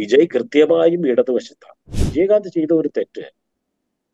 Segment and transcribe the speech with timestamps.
[0.00, 1.78] വിജയ് കൃത്യമായും ഇടതുവശത്താണ്.
[2.00, 3.26] വിജയകാന്ത് ചെയ്ത ഒരു തെറ്റ്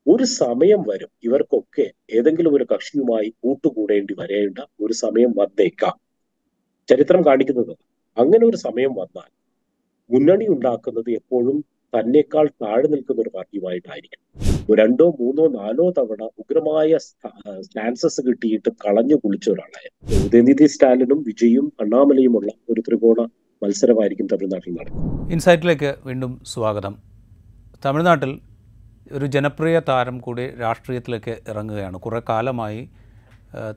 [0.06, 5.96] ഒരു സമയം വരും ഇവർക്കൊക്കെ ഏതെങ്കിലും ഒരു കക്ഷിയുമായി കൂട്ടുകൂടേണ്ടി വരേണ്ട ഒരു സമയം വന്നേക്കാം.
[6.88, 7.72] ചരിത്രം കാണിക്കുന്നത്
[8.16, 9.30] അങ്ങനെ ഒരു സമയം വന്നാൽ
[10.10, 11.56] മുന്നണി ഉണ്ടാക്കുന്നത് എപ്പോഴും
[11.92, 14.20] തന്നെക്കാൾ താഴെ നിൽക്കുന്ന ഒരു പാർട്ടിയുമായിട്ടായിരിക്കും.
[14.74, 20.26] രണ്ടോ മൂന്നോ നാലോ തവണ ഉഗ്രമായ സ്റ്റാൻസസ് കിട്ടിയിട്ട് കളഞ്ഞു കുളിച്ച ഒരാളായിരുന്നു.
[20.26, 23.20] ഉദയനിധി സ്റ്റാലിനും വിജയും അണ്ണാമലയുമുള്ള ഒരു ത്രികോണ
[23.62, 25.32] മത്സരമായിരിക്കും തമിഴ്നാട്ടിൽ നടക്കുന്നത്.
[25.32, 26.94] ഇൻസൈറ്റിലേക്ക് വീണ്ടും സ്വാഗതം.
[27.84, 28.40] തമിഴ്നാട്ടിൽ
[29.12, 31.96] ഒരു ജനപ്രിയ താരം കൂടി രാഷ്ട്രീയത്തിലേക്ക് ഇറങ്ങുകയാണ്.
[31.96, 32.80] കുറേ കാലമായി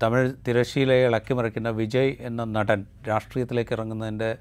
[0.03, 4.37] തമിഴ് തിരശ്ശീലയെ ഇളക്കിമറിക്കുന്ന വിജയ് എന്ന നടൻ രാഷ്ട്രീയത്തിലേക്ക് ഇറങ്ങുന്നതിന്റെ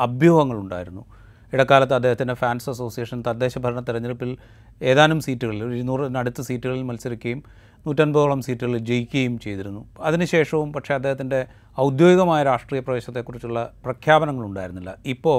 [0.00, 1.04] അഭ്യൂഹങ്ങളുണ്ടായിരുന്നു.
[1.52, 4.36] ഇടക്കാലത്ത് അദ്ദേഹത്തിന്റെ ഫാൻസ് അസോസിയേഷൻ തദ്ദേശ ഭരണ തെരഞ്ഞെടുപ്പിൽ
[4.82, 7.40] ഏതാനും സീറ്റുകളിൽ ഒരു ഇരുന്നൂറിനടുത്ത് സീറ്റുകളിൽ മത്സരിക്കുകയും
[7.86, 9.82] നൂറ്റൻപതോളം സീറ്റുകളിൽ ജയിക്കുകയും ചെയ്തിരുന്നു.
[10.00, 11.40] അതിനുശേഷവും പക്ഷേ അദ്ദേഹത്തിന്റെ
[11.80, 14.96] ഔദ്യോഗികമായ രാഷ്ട്രീയ പ്രവേശത്തെക്കുറിച്ചുള്ള പ്രഖ്യാപനങ്ങളുണ്ടായിരുന്നില്ല.
[15.06, 15.38] ഇപ്പോൾ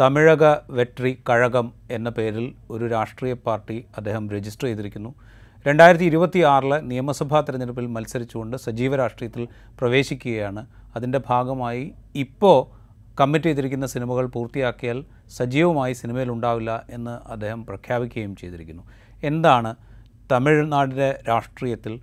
[0.00, 5.14] തമിഴക വെട്രി കഴകം എന്ന പേരിൽ ഒരു രാഷ്ട്രീയ പാർട്ടി അദ്ദേഹം രജിസ്റ്റർ ചെയ്തിരിക്കുന്നു.
[5.66, 9.48] രണ്ടായിരത്തി ഇരുപത്തി ആറിലെ നിയമസഭാ തെരഞ്ഞെടുപ്പിൽ മത്സരിച്ചുകൊണ്ട് സജീവ രാഷ്ട്രീയത്തിൽ
[9.80, 10.66] പ്രവേശിക്കുകയാണ്.
[10.96, 12.58] അതിന്റെ ഭാഗമായി ഇപ്പോൾ
[13.20, 15.04] കമ്മിറ്റ് ചെയ്തിരിക്കുന്ന സിനിമകൾ പൂർത്തിയാക്കിയാൽ
[15.36, 18.82] സജീവമായി സിനിമയിൽ ഉണ്ടാവില്ല എന്ന് അദ്ദേഹം പ്രഖ്യാപിക്കുകയും ചെയ്തിരിക്കുന്നു.
[19.22, 19.76] എന്താണ്
[20.32, 22.00] തമിഴ്നാടിന്റെ രാഷ്ട്രീയത്തിൽ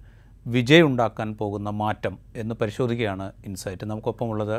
[0.54, 3.86] വിജയ് ഉണ്ടാക്കാൻ പോകുന്ന മാറ്റം എന്ന് പരിശോധിക്കുകയാണ് ഇൻസൈറ്റ്.
[3.86, 4.58] നമുക്കൊപ്പമുള്ളത്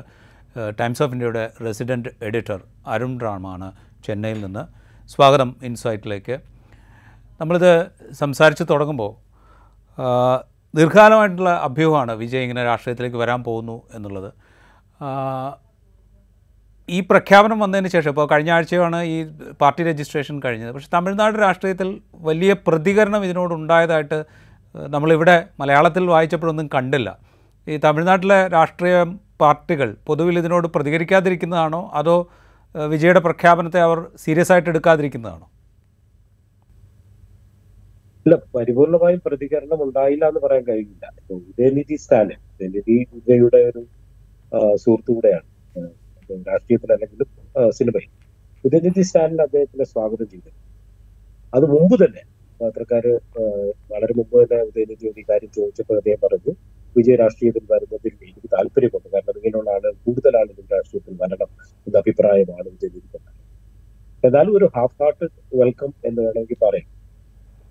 [0.81, 3.69] ടൈംസ് ഓഫ് ഇന്ത്യയുടെ റെസിഡന്റ് എഡിറ്റർ അരുൺ റാമാണ്
[4.07, 4.64] ചെന്നൈയിൽ നിന്ന്.
[5.12, 6.37] സ്വാഗതം ഇൻസൈറ്റിലേക്ക്.
[7.41, 7.73] നമ്മളിത്
[8.12, 9.12] സംസാരിച്ച് തുടങ്ങുമ്പോൾ
[10.79, 14.31] ദീർഘകാലമായിട്ടുള്ള അഭ്യൂഹമാണ് വിജയ് ഇങ്ങനെ രാഷ്ട്രീയത്തിലേക്ക് വരാൻ പോകുന്നു എന്നുള്ളത്.
[16.89, 19.17] ഈ പ്രഖ്യാപനം വന്നതിന് ശേഷം ഇപ്പോൾ കഴിഞ്ഞ ആഴ്ചയാണ് ഈ
[19.62, 20.73] പാർട്ടി രജിസ്ട്രേഷൻ കഴിഞ്ഞത്.
[20.73, 24.45] പക്ഷേ തമിഴ്നാട് രാഷ്ട്രീയത്തിൽ വലിയ പ്രതികരണം ഇതിനോടുണ്ടായതായിട്ട്
[24.94, 27.08] നമ്മളിവിടെ മലയാളത്തിൽ വായിച്ചപ്പോഴൊന്നും കണ്ടില്ല.
[27.66, 28.96] ഈ തമിഴ്നാട്ടിലെ രാഷ്ട്രീയ
[29.41, 31.91] പാർട്ടികൾ പൊതുവിൽ ഇതിനോട് പ്രതികരിക്കാതിരിക്കുന്നതാണോ?
[31.94, 32.16] അതോ
[32.74, 35.46] വിജയുടെ പ്രഖ്യാപനത്തെ അവർ സീരിയസ് ആയിട്ട് എടുക്കാതിരിക്കുന്നതാണോ?
[38.27, 41.05] ഇല്ല പരിപൂർണമായും പ്രതികരണം ഉണ്ടായില്ല എന്ന് പറയാൻ കഴിയില്ല.
[41.50, 43.83] ഉദയനിധി സ്റ്റാലിൻ ഉദയനിധി വിജയുടെ ഒരു
[44.83, 45.46] സുഹൃത്തു കൂടെയാണ്
[47.58, 48.08] ആ, സിനിമയിൽ.
[48.64, 50.51] ഉദയനിധി സ്റ്റാലിൻ അദ്ദേഹത്തിനെ സ്വാഗതം ചെയ്തു
[51.52, 52.22] അത് മുമ്പ് തന്നെ
[52.61, 53.42] പത്രക്കാര് ആ,
[53.92, 56.52] വളരെ മുമ്പ് തന്നെ ഉദയനിധിയോട് ഈ കാര്യം ചോദിച്ചപ്പോൾ അദ്ദേഹം പറഞ്ഞു
[56.96, 59.08] വിജയ രാഷ്ട്രീയത്തിൽ വരുന്നതിൽ എനിക്ക് താല്പര്യമുണ്ട്.
[59.14, 61.50] കാരണം ഇങ്ങനെയുള്ള ആളുകൾ കൂടുതൽ ആളുകൾ രാഷ്ട്രീയത്തിൽ വരണം
[61.86, 63.33] എന്ന അഭിപ്രായമാണ് ഉദയനിധി പറഞ്ഞത്.
[64.22, 65.27] എന്നാലും ഒരു ഹാഫ് ഹാർട്ട്
[65.61, 66.89] വെൽക്കം എന്ന് വേണമെങ്കിൽ പറയാം.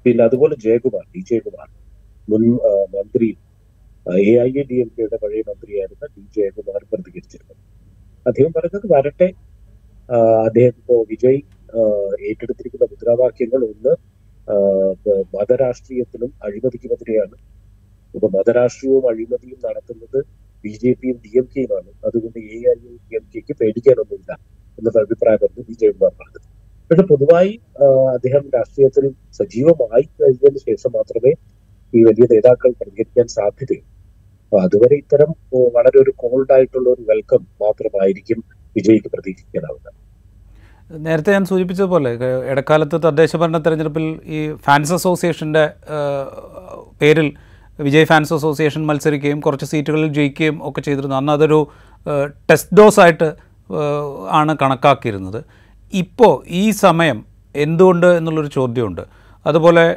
[0.06, 1.68] പിന്നെ അതുപോലെ ജയകുമാർ ഡി ജയകുമാർ
[2.28, 2.44] മുൻ
[2.95, 3.29] മന്ത്രി
[4.25, 7.56] A I A D M കെയുടെ പഴയ മന്ത്രിയായിരുന്ന ഡി ജയകുമാർ പ്രതികരിച്ചിരുന്നു
[8.25, 9.28] അദ്ദേഹം പറഞ്ഞത് വരട്ടെ.
[10.47, 11.40] അദ്ദേഹം ഇപ്പോ വിജയ്
[12.29, 13.94] ഏറ്റെടുത്തിരിക്കുന്ന മുദ്രാവാക്യങ്ങൾ ഒന്ന്
[15.35, 17.35] മതരാഷ്ട്രീയത്തിനും അഴിമതിക്കുമെതിരെയാണ്
[18.13, 20.19] ഇപ്പൊ മതരാഷ്ട്രീയവും അഴിമതിയും നടത്തുന്നത്
[20.63, 21.89] ബി ജെ പിയും ഡി എം കെയുമാണ്.
[22.07, 24.31] അതുകൊണ്ട് A I U D M കെക്ക് പേടിക്കാനൊന്നുമില്ല
[24.78, 26.39] എന്നൊരു അഭിപ്രായമാണ് ബി ജെ പി പറഞ്ഞത്.
[26.89, 27.51] പക്ഷെ പൊതുവായി
[28.16, 29.06] അദ്ദേഹം രാഷ്ട്രീയത്തിൽ
[29.39, 31.31] സജീവമായി കഴിഞ്ഞതിന് ശേഷം മാത്രമേ
[31.94, 33.88] ഈ വലിയ നേതാക്കൾ പ്രതികരിക്കാൻ സാധ്യതയുള്ളൂ.
[34.45, 35.31] അപ്പൊ അതുവരെ ഇത്തരം
[35.77, 38.39] വളരെ ഒരു കോൾഡ് ആയിട്ടുള്ള ഒരു വെൽക്കം മാത്രമായിരിക്കും
[38.75, 39.94] വിജയ്ക്ക് പ്രതീക്ഷിക്കാനാവുന്നത്.
[40.91, 42.09] നേരത്തെ ഞാൻ സൂചിപ്പിച്ചതുപോലെ
[42.50, 45.72] ഇടക്കാലത്ത് തദ്ദേശ ഭരണ തെരഞ്ഞെടുപ്പിൽ ഈ ഫാൻസ് അസോസിയേഷന്റെ
[47.01, 47.34] പേരിൽ
[47.79, 51.16] വിജയ് ഫാൻസ് അസോസിയേഷൻ മത്സരിക്കുകയും കുറച്ച് സീറ്റുകളിൽ ജയിക്കുകയും ഒക്കെ ചെയ്തിരുന്നു.
[51.16, 51.68] അന്ന് അതൊരു
[52.51, 53.34] ടെസ്റ്റ് ഡോസ് ആയിട്ട്
[54.29, 55.44] ആണ് കണക്കാക്കിയിരുന്നത്.
[55.94, 57.25] ഇപ്പോൾ ഈ സമയം
[57.56, 59.01] എന്തുകൊണ്ട് എന്നുള്ളൊരു ചോദ്യമുണ്ട്.
[59.45, 59.95] അതുപോലെ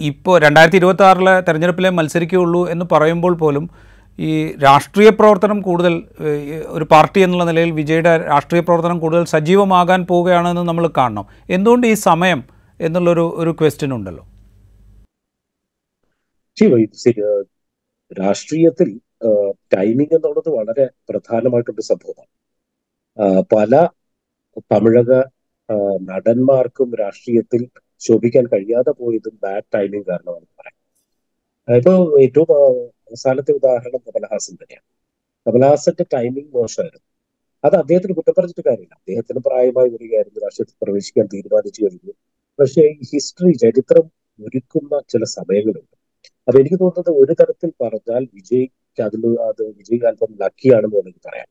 [0.00, 3.70] ഇപ്പോൾ രണ്ടായിരത്തി ഇരുപത്തി ആറിലെ തെരഞ്ഞെടുപ്പിലെ മത്സരിക്കുകയുള്ളൂ എന്ന് പറയുമ്പോൾ പോലും
[4.18, 5.94] ഈ രാഷ്ട്രീയ പ്രവർത്തനം കൂടുതൽ
[6.68, 11.26] ഒരു പാർട്ടി എന്നുള്ള നിലയിൽ വിജയുടെ രാഷ്ട്രീയ പ്രവർത്തനം കൂടുതൽ സജീവമാകാൻ പോവുകയാണെന്ന് നമ്മൾ കാണണം.
[11.50, 12.44] എന്തുകൊണ്ട് ഈ സമയം
[12.80, 14.26] എന്നുള്ളൊരു ഒരു ക്വസ്റ്റ്യൻ ഉണ്ടല്ലോ
[18.20, 19.00] രാഷ്ട്രീയത്തിൽ
[19.76, 23.42] ടൈമിംഗ് എന്നുള്ളത് വളരെ പ്രധാനമായിട്ടൊരു സംഭവമാണ്.
[23.56, 23.88] പല
[24.72, 25.12] തമിഴക
[26.02, 30.78] നടന്മാർക്കും രാഷ്ട്രീയത്തിൽ ശോഭിക്കാൻ കഴിയാതെ പോയതും ബാഡ് ടൈമിംഗ് കാരണമാണ് പറയാം.
[31.68, 32.46] ആ, ഇപ്പൊ ഏറ്റവും
[33.08, 34.86] അവസാനത്തെ ഉദാഹരണം കമലഹാസൻ തന്നെയാണ്.
[35.46, 37.06] കമലഹാസന്റെ ടൈമിംഗ് മോശമായിരുന്നു.
[37.64, 38.94] അത് അദ്ദേഹത്തിന് കുറ്റം പറഞ്ഞിട്ട് കാര്യമില്ല.
[39.00, 42.14] അദ്ദേഹത്തിന് പ്രായമായി വരികയായിരുന്നു രാഷ്ട്രീയത്തിൽ പ്രവേശിക്കാൻ തീരുമാനിച്ചു കഴിഞ്ഞു.
[42.58, 44.04] പക്ഷേ ഈ ഹിസ്റ്ററി ചരിത്രം
[44.38, 45.94] ഒരുക്കുന്ന ചില സമയങ്ങളുണ്ട്.
[46.48, 51.48] അപ്പൊ എനിക്ക് തോന്നുന്നത് ഒരു തരത്തിൽ പറഞ്ഞാൽ വിജയ്ക്ക് അതിൽ അത് വിജയ് അല്പം ലക്കിയാണെന്ന് വേണമെങ്കിൽ പറയാം.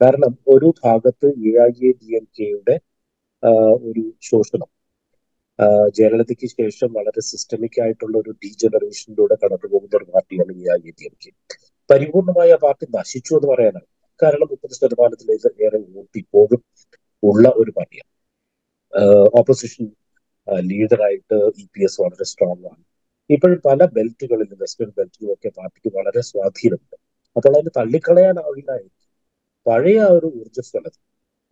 [0.00, 2.76] കാരണം ഒരു ഭാഗത്ത് A I A D M കെയുടെ
[3.88, 4.68] ഒരു ശോഷണം.
[5.96, 11.04] ജയലളിതയ്ക്ക് ശേഷം വളരെ സിസ്റ്റമിക് ആയിട്ടുള്ള ഒരു ഡീജനറേഷനിലൂടെ കടന്നു പോകുന്ന ഒരു പാർട്ടിയാണ് ഈ I A D
[11.08, 11.30] M K
[11.90, 13.86] പരിപൂർണമായി ആ പാർട്ടി നശിച്ചു എന്ന് പറയാനാണ്.
[14.20, 16.60] കാരണം മുപ്പത് ശതമാനത്തിലേക്ക് ഏറെ വോട്ട് ഇപ്പോഴും
[17.22, 18.10] ഉള്ള ഒരു പാർട്ടിയാണ്.
[19.40, 19.84] ഓപ്പോസിഷൻ
[20.70, 22.82] ലീഡറായിട്ട് ഇ പി എസ് വളരെ സ്ട്രോങ് ആണ്.
[23.30, 26.96] ഇപ്പോഴും പല ബെൽറ്റുകളിലും വെസ്റ്റേൺ ബെൽറ്റിലും ഒക്കെ പാർട്ടിക്ക് വളരെ സ്വാധീനമുണ്ട്.
[27.36, 28.70] അപ്പോൾ അതിന് തള്ളിക്കളയാനാവില്ല
[29.66, 30.96] പഴയ ആ ഒരു ഊർജസ്വലത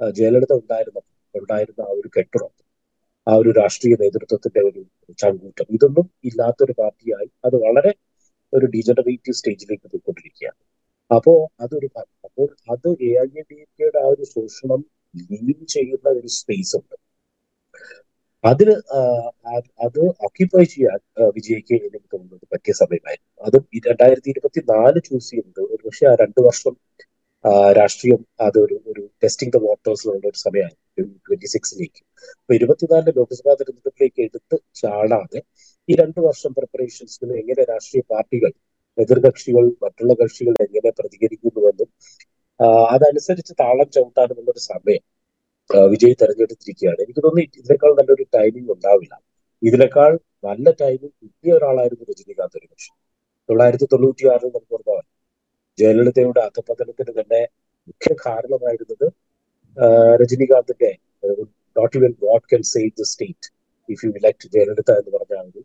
[0.00, 1.00] ജയലളിത ഉണ്ടായിരുന്ന
[1.34, 2.62] ഉണ്ടായിരുന്ന ആ ഒരു കെട്ടുറപ്പ്
[3.26, 4.80] ആ ഒരു രാഷ്ട്രീയ നേതൃത്വത്തിന്റെ ഒരു
[5.18, 5.66] ചങ്കൂട്ടം.
[5.76, 7.92] ഇതൊന്നും ഇല്ലാത്തൊരു പാർട്ടിയായി അത് വളരെ
[8.52, 10.60] ഒരു ഡീജനറേറ്റീവ് സ്റ്റേജിലേക്ക് പോയിക്കൊണ്ടിരിക്കുകയാണ്.
[11.10, 11.32] അപ്പോ
[11.64, 11.88] അതൊരു
[12.26, 14.80] അപ്പോൾ അത് എ ഐ എ ഡി കെയുടെ ആ ഒരു ശോഷണം
[15.14, 16.96] ലീഡ് ചെയ്യുന്ന ഒരു സ്പേസ് ഉണ്ട്.
[18.44, 18.74] അതിന്
[19.86, 20.98] അത് ഓക്യുപ്പൈ ചെയ്യാൻ
[21.36, 23.30] വിജയിക്ക് എനിക്ക് തോന്നുന്നത് പറ്റിയ സമയമായിരുന്നു.
[23.46, 26.74] അതും രണ്ടായിരത്തി ഇരുപത്തി നാല് ചൂസ് ചെയ്യുന്നത് ഒരു പക്ഷേ ആ രണ്ടു വർഷം
[27.78, 30.76] രാഷ്ട്രീയം അതൊരു ഒരു ടെസ്റ്റിംഗ് ദ വാട്ടേഴ്സിലുള്ള ഒരു സമയമാണ്.
[31.26, 32.00] ട്വന്റി സിക്സിലേക്ക്
[32.40, 35.40] അപ്പൊ ഇരുപത്തിനാലിലെ ലോക്സഭാ തെരഞ്ഞെടുപ്പിലേക്ക് എടുത്ത് ചാടാതെ
[35.88, 38.52] ഈ രണ്ടു വർഷം പ്രിപ്പറേഷൻസിന് എങ്ങനെ രാഷ്ട്രീയ പാർട്ടികൾ
[38.98, 41.88] എതിർകക്ഷികൾ മറ്റുള്ള കക്ഷികൾ എങ്ങനെ പ്രതികരിക്കുന്നുവെന്നും
[42.94, 45.02] അതനുസരിച്ച് താളം ചവിട്ടാനുമുള്ളൊരു സമയം
[45.92, 46.98] വിജയ് തെരഞ്ഞെടുത്തിരിക്കുകയാണ്.
[47.04, 49.14] എനിക്ക് തോന്നുന്നു ഇതിനേക്കാൾ നല്ലൊരു ടൈമിംഗ് ഉണ്ടാവില്ല.
[49.62, 50.12] ഇതിനേക്കാൾ
[50.48, 52.90] നല്ല ടൈമിംഗ് കിട്ടിയ ഒരാളായിരുന്നു രജനീകാന്ത് ഒരു പക്ഷേ.
[53.48, 54.96] തൊള്ളായിരത്തി തൊണ്ണൂറ്റി ആറിൽ നമുക്ക് ഓർമ്മ
[55.78, 57.42] ജയലളിതയുടെ അധപതനത്തിന് തന്നെ
[57.88, 59.06] മുഖ്യ കാരണമായിരുന്നത്
[60.20, 60.90] രജനീകാന്തിന്റെ
[61.76, 63.48] not even God can save the state
[63.88, 65.62] if you elect Jayalalithaa എന്ന് പറഞ്ഞ ഒരു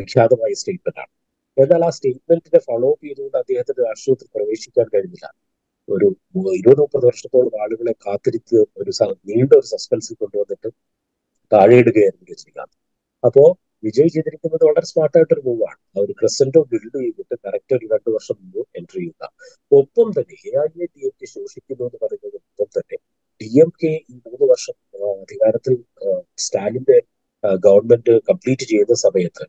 [0.00, 1.12] വിഖ്യാതമായ സ്റ്റേറ്റ്മെന്റ് ആണ്.
[1.56, 5.26] എന്നാൽ ആ സ്റ്റേറ്റ്മെന്റിനെ ഫോളോ അപ്പ് ചെയ്തുകൊണ്ട് അദ്ദേഹത്തിന് രാഷ്ട്രീയത്തിൽ പ്രവേശിക്കാൻ കഴിഞ്ഞില്ല.
[5.88, 6.06] ഒരു
[6.58, 8.90] ഇരുപത് മുപ്പത് വർഷത്തോളം ആളുകളെ കാത്തിരിച്ച് ഒരു
[9.30, 10.68] നീണ്ട ഒരു സസ്പെൻസിൽ കൊണ്ടുവന്നിട്ട്
[11.52, 12.76] താഴെയിടുകയായിരുന്നു രജനീകാന്ത്.
[13.22, 13.44] അപ്പോ
[13.86, 16.14] വിജയ് ചെയ്തിരിക്കുന്നത് വളരെ സ്മാർട്ടായിട്ടൊരു മൂവാണ് ആ ഒരു
[16.72, 19.28] ബിൽഡ് ചെയ്തിട്ട് കറക്റ്റ് ഒരു രണ്ടു വർഷം മുമ്പ് എൻട്രി ചെയ്യുക
[19.72, 22.38] ഒപ്പം തന്നെ A I A D M K ശോഷിക്കുന്നു എന്ന് പറയുന്നത്
[22.76, 22.98] തന്നെ
[23.40, 24.76] ഡി എം കെ ഈ മൂന്ന് വർഷം
[25.22, 25.74] അധികാരത്തിൽ
[26.44, 26.98] സ്റ്റാലിന്റെ
[27.64, 29.44] ഗവൺമെന്റ് കംപ്ലീറ്റ് ചെയ്ത സമയത്ത്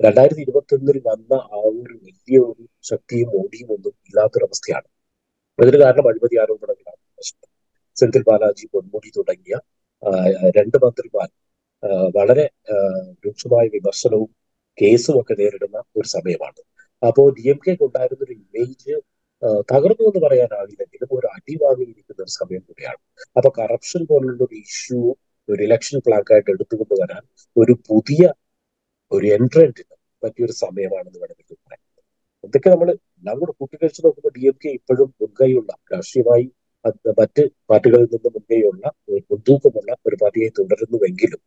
[0.00, 4.88] രണ്ടായിരത്തി ഇരുപത്തി ഒന്നിൽ വന്ന ആ ഒരു വലിയ ഒരു ശക്തിയും മോഡിയും ഒന്നും ഇല്ലാത്തൊരവസ്ഥയാണ്.
[5.58, 7.00] അതിന് കാരണം അഴിമതി ആരോപണങ്ങളാണ്.
[7.96, 9.54] സെന്തിൽ ബാലാജി പൊന്മുടി തുടങ്ങിയ
[10.56, 11.28] രണ്ട് മന്ത്രിമാർ
[12.16, 12.44] വളരെ
[13.24, 14.30] രൂക്ഷമായ വിമർശനവും
[14.78, 16.60] കേസും ഒക്കെ നേരിടുന്ന ഒരു സമയമാണ്.
[17.02, 18.94] അപ്പോൾ ഡി എം കെക്ക് ഉണ്ടായിരുന്ന ഒരു ഇമേജ്
[19.70, 23.00] തകർന്നു എന്ന് പറയാനാകില്ലെങ്കിലും ഒരു അടി വാങ്ങിയിരിക്കുന്ന ഒരു സമയം കൂടിയാണ്.
[23.38, 25.00] അപ്പൊ കറപ്ഷൻ പോലുള്ള ഒരു ഇഷ്യൂ
[25.48, 27.22] ഒരു ഇലക്ഷൻ പ്ലാക്കായിട്ട് എടുത്തുകൊണ്ട് വരാൻ
[27.56, 28.22] ഒരു പുതിയ
[29.12, 31.82] ഒരു എൻട്രന്റിന് പറ്റിയൊരു സമയമാണെന്ന് വേണമെങ്കിൽ പറയാം.
[32.44, 36.46] ഇതൊക്കെ നമ്മൾ എല്ലാം കൂടെ കൂട്ടിക്കഴിച്ച് നോക്കുമ്പോൾ ഡി എം കെ ഇപ്പോഴും മുൻകൈയുള്ള രാഷ്ട്രീയമായി
[37.20, 41.40] മറ്റ് പാർട്ടികളിൽ നിന്ന് മുൻകൈയുള്ള ഒരു മുൻതൂക്കമുള്ള ഒരു പാർട്ടിയായി തുടരുന്നുവെങ്കിലും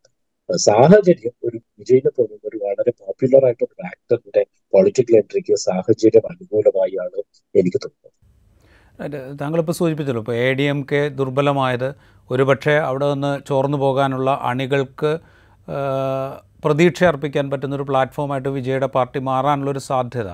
[0.56, 7.22] സാഹചര്യം ഒരു വിജയിനെ തോന്നുന്ന ഒരു വളരെ പോപ്പുലർ ആയിട്ടുള്ള ഒരു ആക്ടറിന്റെ പൊളിറ്റിക്കൽ എൻട്രിക്ക് സാഹചര്യം അനുകൂലമായാണ്
[7.54, 9.38] എനിക്ക് തോന്നുന്നത്.
[9.40, 11.94] താങ്കളിപ്പോൾ സൂചിപ്പിച്ചല്ലോ ഇപ്പോൾ എ ഡി എം കെ ദുർബലമായത്
[12.30, 15.18] ഒരുപക്ഷെ അവിടെ നിന്ന് ചോർന്നു പോകാനുള്ള അണികൾക്ക്
[16.64, 20.30] പ്രതീക്ഷ അർപ്പിക്കാൻ പറ്റുന്ന ഒരു പ്ലാറ്റ്ഫോമായിട്ട് വിജയുടെ പാർട്ടി മാറാനുള്ളൊരു സാധ്യത.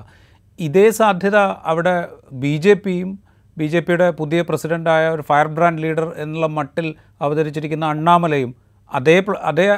[0.59, 3.19] ഇതേ സാധ്യത അവിടെ ബി ജെ പിയും
[3.57, 8.55] ബി ജെ പിയുടെ പുതിയ പ്രസിഡന്റായ ഒരു ഫയർ ബ്രാൻഡ് ലീഡർ എന്നുള്ള മട്ടിൽ അവതരിച്ചിരിക്കുന്ന അണ്ണാമലയും
[8.93, 9.77] അതേ അതേ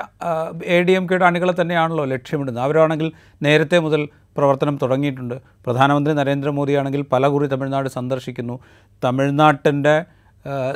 [0.65, 2.63] എ ഡി എം കെയുടെ അണികളെ തന്നെയാണല്ലോ ലക്ഷ്യമിടുന്നത്.
[2.63, 3.11] അവരാണെങ്കിൽ
[3.41, 5.41] നേരത്തെ മുതൽ പ്രവർത്തനം തുടങ്ങിയിട്ടുണ്ട്.
[5.65, 8.59] പ്രധാനമന്ത്രി നരേന്ദ്രമോദിയാണെങ്കിൽ പലകുറി തമിഴ്നാട് സന്ദർശിക്കുന്നു.
[9.03, 10.05] തമിഴ്നാട്ടിന്റെ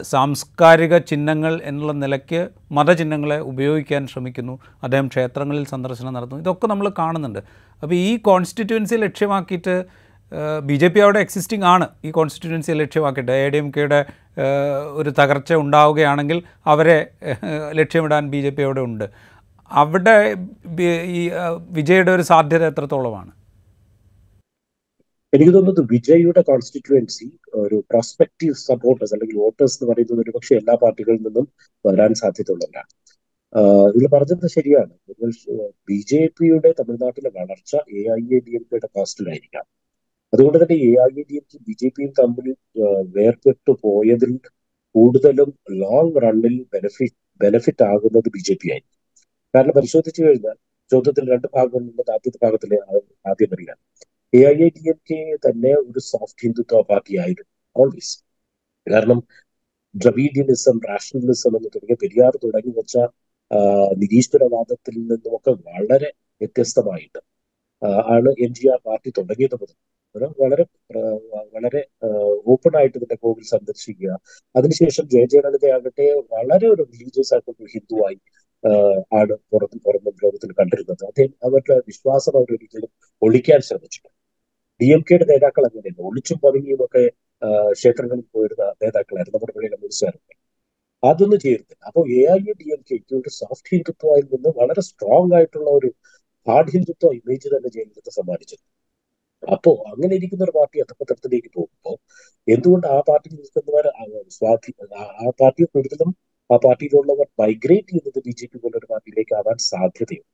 [0.02, 4.60] സാംസ്കാരിക ചിഹ്നങ്ങൾ എന്നുള്ള നിലയ്ക്ക് മതചിഹ്നങ്ങളെ ഉപയോഗിക്കാൻ ശ്രമിക്കുന്നു.
[4.84, 6.44] അദ്ദേഹം ക്ഷേത്രങ്ങളിൽ സന്ദർശനം നടത്തുന്നു.
[6.44, 7.40] ഇതൊക്കെ നമ്മൾ കാണുന്നുണ്ട്.
[7.84, 9.86] അപ്പോൾ ഈ കോൺസ്റ്റിറ്റ്യുവൻസി ലക്ഷ്യമാക്കിയിട്ട്
[10.68, 11.86] ബി ജെ പി അവിടെ എക്സിസ്റ്റിംഗ് ആണ്.
[12.06, 14.00] ഈ കോൺസ്റ്റിറ്റ്യുവൻസി ലക്ഷ്യമാക്കിയിട്ട് എ ഡി എം കെയുടെ
[15.00, 16.40] ഒരു തകർച്ച ഉണ്ടാവുകയാണെങ്കിൽ
[16.74, 16.98] അവരെ
[17.80, 19.06] ലക്ഷ്യമിടാൻ ബി ജെ പി അവിടെ ഉണ്ട്.
[19.72, 20.18] അവിടെ
[21.20, 21.22] ഈ
[21.78, 23.32] വിജയുടെ ഒരു സാധ്യത എത്രത്തോളമാണ്?
[25.34, 27.28] എനിക്ക് തോന്നുന്നത് വിജയുടെ കോൺസ്റ്റിറ്റ്യുവൻസി
[27.62, 31.46] ഒരു പ്രോസ്പെക്റ്റീവ് സപ്പോർട്ടേഴ്സ് അല്ലെങ്കിൽ വോട്ടേഴ്സ് എന്ന് പറയുന്നത് ഒരു പക്ഷേ എല്ലാ പാർട്ടികളിൽ നിന്നും
[31.86, 32.92] വരാൻ സാധ്യതയുള്ളവരാണ്
[33.96, 34.94] ഇതിൽ പറഞ്ഞത് ശരിയാണ്.
[35.88, 39.66] ബി ജെ പിയുടെ തമിഴ്നാട്ടിലെ വളർച്ച A I A D M കെയുടെ കോസ്റ്റിലായിരിക്കാം
[40.34, 42.48] അതുകൊണ്ട് തന്നെ A I D M K B J പിയും തമ്മിൽ
[43.16, 44.32] വേർപെട്ടു പോയതിൽ
[44.96, 45.50] കൂടുതലും
[45.82, 49.00] ലോങ് റണ്ണിൽ ബെനിഫിറ്റ് ബെനിഫിറ്റ് ആകുന്നത് ബി ജെ പി ആയിരിക്കും.
[49.54, 50.58] കാരണം പരിശോധിച്ചു കഴിഞ്ഞാൽ
[50.92, 52.78] ചോദ്യത്തിൽ രണ്ട് ഭാഗങ്ങളുള്ളത് ആദ്യത്തെ ഭാഗത്തിലെ
[53.32, 53.78] ആദ്യം അറിയാം.
[54.34, 58.16] A I A D M K തന്നെ ഒരു സോഫ്റ്റ് ഹിന്ദുത്വ പാർട്ടി ആയിരുന്നു ഓൾവേസ്
[58.88, 59.20] കാരണം
[59.96, 62.96] ദ്രവീഡിയനിസം റാഷണലിസം എന്ന് തുടങ്ങിയ പെരിയാർ തുടങ്ങി വെച്ച
[64.02, 66.10] നിരീശ്വരവാദത്തിൽ നിന്നുമൊക്കെ വളരെ
[66.42, 67.20] വ്യത്യസ്തമായിട്ട്
[68.16, 69.76] ആണ് എൻ ജി ആർ പാർട്ടി തുടങ്ങിയത് മുതൽ.
[70.16, 70.64] വളരെ
[71.56, 71.82] വളരെ
[72.54, 74.12] ഓപ്പൺ ആയിട്ട് തന്നെ കോവിൽ സന്ദർശിക്കുക.
[74.56, 78.18] അതിനുശേഷം ജയ ജയലളിതയാകട്ടെ വളരെ ഒരു റിലീജിയസ് ആയിട്ടുള്ള ഹിന്ദുവായി
[79.20, 81.04] ആണ് പുറത്ത് പുറമെ ലോകത്തിൽ കണ്ടിരുന്നത്.
[81.12, 82.90] അദ്ദേഹം അവരുടെ വിശ്വാസം അവരൊരിക്കലും
[83.22, 84.02] ഒളിക്കാൻ ശ്രമിച്ചു
[84.80, 86.00] ഡി എം കെയുടെ നേതാക്കൾ അങ്ങനെയല്ല.
[86.10, 87.04] ഒളിച്ചും പതുങ്ങിയും ഒക്കെ
[87.78, 90.36] ക്ഷേത്രങ്ങളിൽ പോയിരുന്ന നേതാക്കളായിരുന്നു നമ്മുടെ പള്ളിയിലെ മുനിസാരൊക്കെ
[91.04, 95.70] അതൊന്നും ചെയ്തില്ല അപ്പോൾ എ ഐ ഡി എം കെക്ക് ഒരു സോഫ്റ്റ് ഹിന്ദുത്വയിൽ നിന്ന് വളരെ സ്ട്രോങ് ആയിട്ടുള്ള
[95.80, 95.90] ഒരു
[96.48, 98.70] ഹാർഡ് ഹിന്ദുത്വ ഇമേജ് തന്നെ ജയലളിത സമ്മാനിച്ചിരുന്നു.
[99.44, 101.96] അപ്പോ അങ്ങനെ ഇരിക്കുന്ന ഒരു പാർട്ടി അധപതനത്തിലേക്ക് പോകുമ്പോൾ
[102.48, 103.86] എന്തുകൊണ്ട് ആ പാർട്ടിയിൽ നിൽക്കുന്നവർ
[104.38, 104.72] സ്വാധീ
[105.24, 106.12] ആ പാർട്ടിയെ കൂടുതലും
[106.50, 110.30] ആ പാർട്ടിയിലുള്ളവർ മൈഗ്രേറ്റ് ചെയ്യുന്നത് ബി ജെ പി പോലൊരു പാർട്ടിയിലേക്ക് ആവാൻ സാധ്യതയുണ്ട്.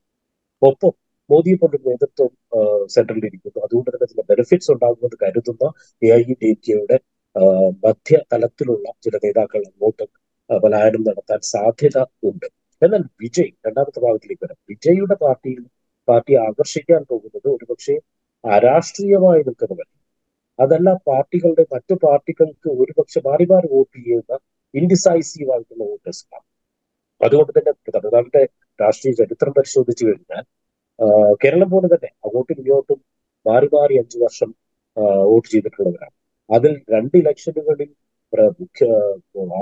[0.61, 0.93] ഒപ്പം
[1.29, 2.29] മോദിയെ പോലൊരു നേതൃത്വം
[2.95, 5.65] സെൻട്രലിൽ ഇരിക്കുന്നു അതുകൊണ്ട് തന്നെ ചില ബെനിഫിറ്റ്സ് ഉണ്ടാകുമെന്ന് കരുതുന്ന
[6.01, 6.97] എ ഐ ഡി കെയുടെ
[7.85, 10.05] മധ്യ തലത്തിലുള്ള ചില നേതാക്കൾ അങ്ങോട്ട്
[10.49, 11.97] പലായനം നടത്താൻ സാധ്യത
[12.29, 12.47] ഉണ്ട്.
[12.81, 14.59] എന്നാൽ വിജയ് രണ്ടാമത്തെ ഭാഗത്തിലേക്ക് വരാം.
[14.71, 15.61] വിജയുടെ പാർട്ടിയിൽ
[16.07, 17.95] പാർട്ടി ആകർഷിക്കാൻ പോകുന്നത് ഒരുപക്ഷെ
[18.43, 19.87] അരാഷ്ട്രീയമായി നിൽക്കുന്നവർ
[20.59, 24.33] അതല്ല പാർട്ടികളുടെ മറ്റു പാർട്ടികൾക്ക് ഒരുപക്ഷെ മാറി മാറി വോട്ട് ചെയ്യുന്ന
[24.73, 26.45] ഇൻഡിസൈസീവ് ആയിട്ടുള്ള വോട്ടേഴ്സാണ്.
[27.21, 28.41] അതുകൊണ്ട് തന്നെ തമിഴ്നാടിന്റെ
[28.79, 30.43] രാഷ്ട്രീയ ചരിത്രം പരിശോധിച്ചു കഴിഞ്ഞാൽ
[31.43, 32.99] കേരളം പോലെ തന്നെ അങ്ങോട്ടും ഇങ്ങോട്ടും
[33.45, 34.49] മാറി മാറി അഞ്ചു വർഷം
[35.31, 36.15] വോട്ട് ചെയ്തിട്ടുള്ളവരാണ്.
[36.49, 37.89] അതിൽ രണ്ട് ഇലക്ഷനുകളിൽ
[38.59, 38.85] മുഖ്യ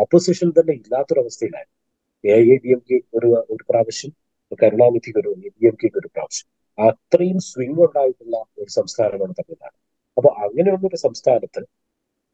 [0.03, 1.75] ഓപ്പോസിഷൻ തന്നെ ഇല്ലാത്തൊരവസ്ഥയിലായിരുന്നു.
[2.23, 4.11] A I D M K ഒരു ഒരു പ്രാവശ്യം
[4.61, 6.47] കരുണാനിധിക്ക് ഒരു എ ഡി എം കെക്ക് ഒരു പ്രാവശ്യം.
[6.77, 9.77] അത്രയും സ്വിംഗ് ഉണ്ടായിട്ടുള്ള ഒരു സംസ്ഥാനമാണ് തമിഴ്നാട്.
[10.17, 11.61] അപ്പോൾ അങ്ങനെയുള്ള ഒരു സംസ്ഥാനത്ത്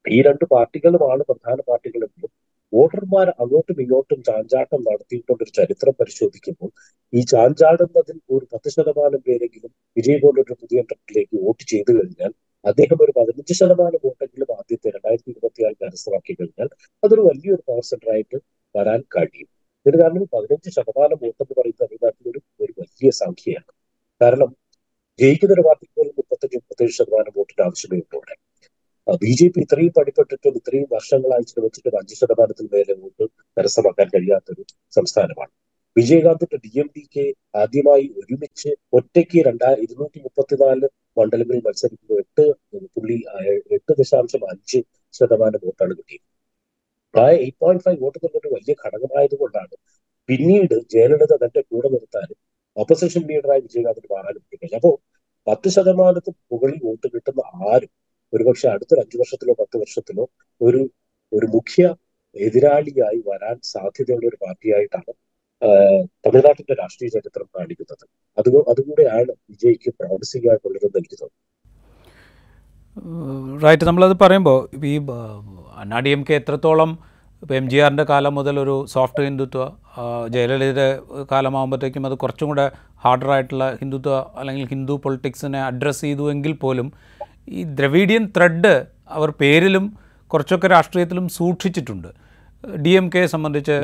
[0.05, 2.31] ഈ രണ്ട് പാർട്ടികളുമാണ് പ്രധാന പാർട്ടികളെങ്കിലും
[2.73, 6.69] വോട്ടർമാർ അങ്ങോട്ടും ഇങ്ങോട്ടും ചാഞ്ചാട്ടം നടത്തിയിട്ടുള്ള ഒരു ചരിത്രം പരിശോധിക്കുമ്പോൾ
[7.13, 12.31] ഈ ചാഞ്ചാടുന്നതിൽ ഒരു പത്ത് ശതമാനം പേരെങ്കിലും വിജയ് പോലൊരു പുതിയ ട്രക്കിലേക്ക് വോട്ട് ചെയ്തു കഴിഞ്ഞാൽ
[12.65, 16.69] അദ്ദേഹം ഒരു പതിനഞ്ച് ശതമാനം വോട്ടെങ്കിലും ആദ്യത്തെ രണ്ടായിരത്തി ഇരുപത്തിയാറ് കരസ്ഥമാക്കി കഴിഞ്ഞാൽ
[17.03, 18.37] അതൊരു വലിയൊരു പവർ സെന്റർ ആയിട്ട്
[18.75, 19.49] വരാൻ കഴിയും.
[19.85, 22.27] ഇതിന് കാരണം പതിനഞ്ച് ശതമാനം വോട്ടെന്ന് പറയുന്നത് തമിഴ്നാട്ടിൽ
[22.65, 23.71] ഒരു വലിയ സംഖ്യയാണ്.
[24.21, 24.49] കാരണം
[25.19, 28.35] ജയിക്കുന്ന ഒരു പാർട്ടിക്ക് പോലും മുപ്പത്തഞ്ച് മുപ്പത്തേഴ് ശതമാനം വോട്ടിന്റെ ആവശ്യമേ ഉള്ളൂ ഇവിടെ
[29.21, 33.25] ബി ജെ പി ഇത്രയും പടിപ്പെട്ടിട്ടും ഇത്രയും വർഷങ്ങളായി ചിലവച്ചിട്ടും അഞ്ച് ശതമാനത്തിൽ മേലെ വോട്ട്
[33.57, 35.51] കരസ്ഥമാക്കാൻ കഴിയാത്തൊരു സംസ്ഥാനമാണ്.
[35.95, 37.25] വിജയകാന്തിന്റെ ഡി എം ഡി കെ
[37.61, 42.45] ആദ്യമായി ഒരുമിച്ച് ഒറ്റയ്ക്ക് രണ്ടാ ഇരുന്നൂറ്റി മുപ്പത്തിനാല് മണ്ഡലങ്ങളിൽ മത്സരിക്കുമ്പോൾ എട്ട്
[42.95, 43.17] പുള്ളി
[43.77, 44.79] എട്ട് ദശാംശം അഞ്ച്
[45.13, 46.25] ശതമാനം വോട്ടാണ് കിട്ടിയത്.
[47.13, 49.75] ആ എയ്റ്റ് പോയിന്റ് ഫൈവ് വോട്ട് എന്നുള്ളൊരു വലിയ ഘടകമായതുകൊണ്ടാണ്
[50.29, 52.37] പിന്നീട് ജയലളിത തന്റെ കൂടെ നിർത്താനും
[52.77, 54.93] ഓപ്പോസിഷൻ ലീഡറായി വിജയകാന്തിന് മാറാനും കഴിഞ്ഞു അപ്പോൾ
[55.47, 57.91] പത്ത് ശതമാനത്തിന് മുകളിൽ വോട്ട് കിട്ടുന്ന ആരും
[58.33, 60.25] ഒരുപക്ഷെ അടുത്തൊരു അഞ്ചു വർഷത്തിലോ പത്ത് വർഷത്തിലോ
[60.61, 60.81] ഒരു
[61.31, 61.83] ഒരു മുഖ്യ
[62.35, 65.11] എതിരാളിയായി വരാൻ സാധ്യതയുള്ള ഒരു പാർട്ടിയായിട്ടാണ്
[66.25, 68.05] തമിഴ്നാട്ടിന്റെ രാഷ്ട്രീയ ചരിത്രം കാണിക്കുന്നത്.
[68.37, 71.41] അത് അതുകൂടെയാണ് വിജയ്ക്ക് പ്രോമിസിംഗ് ആയിട്ടുള്ളതെന്ന് എനിക്ക് തോന്നുന്നു.
[73.65, 74.59] റൈറ്റ് നമ്മളത് പറയുമ്പോൾ
[74.91, 74.95] ഈ
[75.81, 76.91] അണ്ണാ എം കെ എത്രത്തോളം
[77.43, 79.63] ഇപ്പോൾ എം ജി ആറിന്റെ കാലം മുതൽ ഒരു സോഫ്റ്റ് ഹിന്ദുത്വ
[80.33, 80.85] ജയലളിതയുടെ
[81.31, 82.65] കാലമാകുമ്പോഴത്തേക്കും അത് കുറച്ചും കൂടെ
[83.03, 86.87] ഹാർഡറായിട്ടുള്ള ഹിന്ദുത്വ അല്ലെങ്കിൽ ഹിന്ദു പൊളിറ്റിക്സിനെ അഡ്രസ്സ് ചെയ്തു എങ്കിൽ പോലും
[87.57, 88.73] ഈ ദ്രവീഡിയൻ ത്രെഡ്
[89.09, 89.85] അവർ പേരിലും
[90.31, 92.09] കുറച്ചൊക്കെ രാഷ്ട്രീയത്തിലും സൂക്ഷിച്ചിട്ടുണ്ട്.
[92.83, 93.77] ഡി എം കെയെ സംബന്ധിച്ച്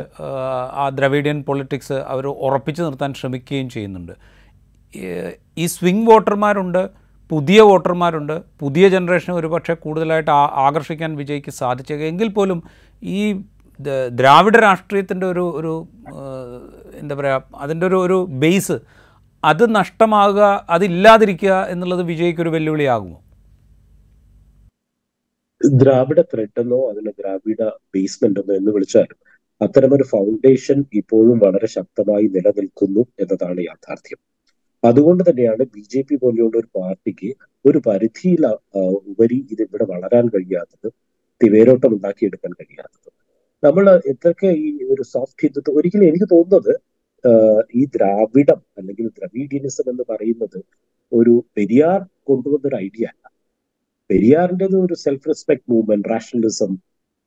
[0.82, 4.14] ആ ദ്രവീഡിയൻ പൊളിറ്റിക്സ് അവർ ഉറപ്പിച്ചു നിർത്താൻ ശ്രമിക്കുകയും ചെയ്യുന്നുണ്ട്.
[5.58, 6.84] ഈ സ്വിംഗ് വോട്ടർമാരുണ്ട്
[7.32, 10.32] പുതിയ വോട്ടർമാരുണ്ട് പുതിയ ജനറേഷനെ ഒരുപക്ഷെ കൂടുതലായിട്ട്
[10.68, 12.62] ആകർഷിക്കാൻ വിജയിക്ക് സാധിച്ചെങ്കിൽ പോലും
[13.02, 13.22] ഈ
[14.12, 15.74] ദ്രാവിഡ രാഷ്ട്രീയത്തിന്റെ ഒരു ഒരു
[16.96, 18.78] എന്താ പറയുക അതിന്റെ ഒരു ഒരു ബേസ്
[19.44, 23.18] അത് നഷ്ടമാകുക അതില്ലാതിരിക്കുക എന്നുള്ളത് വിജയ്ക്കൊരു വെല്ലുവിളിയാകുമോ?
[25.62, 27.62] ദ്രാവിഡ ത്രെഡ് എന്നോ അതിന് ദ്രാവിഡ
[27.96, 29.18] ബേസ്മെന്റ് എന്നോ എന്ന് വിളിച്ചാലും
[29.62, 34.20] അത്തരമൊരു ഫൗണ്ടേഷൻ ഇപ്പോഴും വളരെ ശക്തമായി നിലനിൽക്കുന്നു എന്നതാണ് യാഥാർത്ഥ്യം.
[34.84, 37.30] അതുകൊണ്ട് തന്നെയാണ് ബി ജെ പി പോലെയുള്ള ഒരു പാർട്ടിക്ക്
[37.66, 38.44] ഒരു പരിധിയിൽ
[39.12, 40.90] ഉപരി ഇത് ഇവിടെ വളരാൻ കഴിയാത്തത്
[41.56, 43.10] വേരോട്ടം ഉണ്ടാക്കിയെടുക്കാൻ കഴിയാത്തത്.
[43.64, 46.74] നമ്മൾ എത്രയൊക്കെ ഈ ഒരു സോഫ്റ്റ് ഹിന്ദുത്വം ഒരിക്കലും എനിക്ക് തോന്നുന്നത്
[47.80, 50.60] ഈ ദ്രാവിഡം അല്ലെങ്കിൽ ദ്രവീഡിയനിസം എന്ന് പറയുന്നത്
[51.12, 53.26] ഒരു പെരിയാർ കൊണ്ടുവന്ന ഒരു ഐഡിയ അല്ല.
[54.10, 56.72] പെരിയാറിന്റെത് ഒരു സെൽഫ് റെസ്പെക്ട് മൂവ്മെന്റ് റാഷണലിസം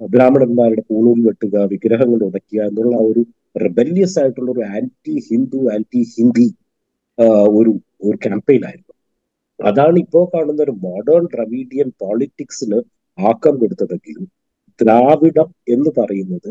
[0.00, 3.23] ബ്രാഹ്മണന്മാരുടെ പൂളൂൽ വെട്ടുക വിഗ്രഹങ്ങൾ ഉടയ്ക്കുക എന്നുള്ള ഒരു
[3.57, 6.47] റിബല്യസ് ആയിട്ടുള്ള ഒരു ആന്റി ഹിന്ദു ആന്റി ഹിന്ദി
[7.59, 7.73] ഒരു
[8.07, 8.95] ഒരു ക്യാമ്പയിൻ ആയിരുന്നു.
[9.61, 12.78] അതാണ് ഇപ്പോൾ കാണുന്ന ഒരു മോഡേൺ ദ്രവീഡിയൻ പോളിറ്റിക്സിന്
[13.19, 14.26] ആക്കം കൊടുത്തതെങ്കിലും
[14.81, 16.50] ദ്രാവിഡം എന്ന് പറയുന്നത്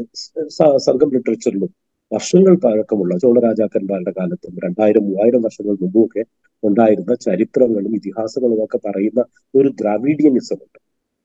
[0.87, 1.71] സംഘം ലിറ്ററേച്ചറിലും
[2.11, 6.23] വർഷങ്ങൾ പഴക്കമുള്ള ചോളരാജാക്കന്മാരുടെ കാലത്തും രണ്ടായിരം മൂവായിരം വർഷങ്ങൾ മുമ്പുമൊക്കെ
[6.63, 9.21] ഉണ്ടായിരുന്ന ചരിത്രങ്ങളും ഇതിഹാസങ്ങളും ഒക്കെ പറയുന്ന
[9.53, 10.79] ഒരു ദ്രാവിഡിയനിസം ഉണ്ട്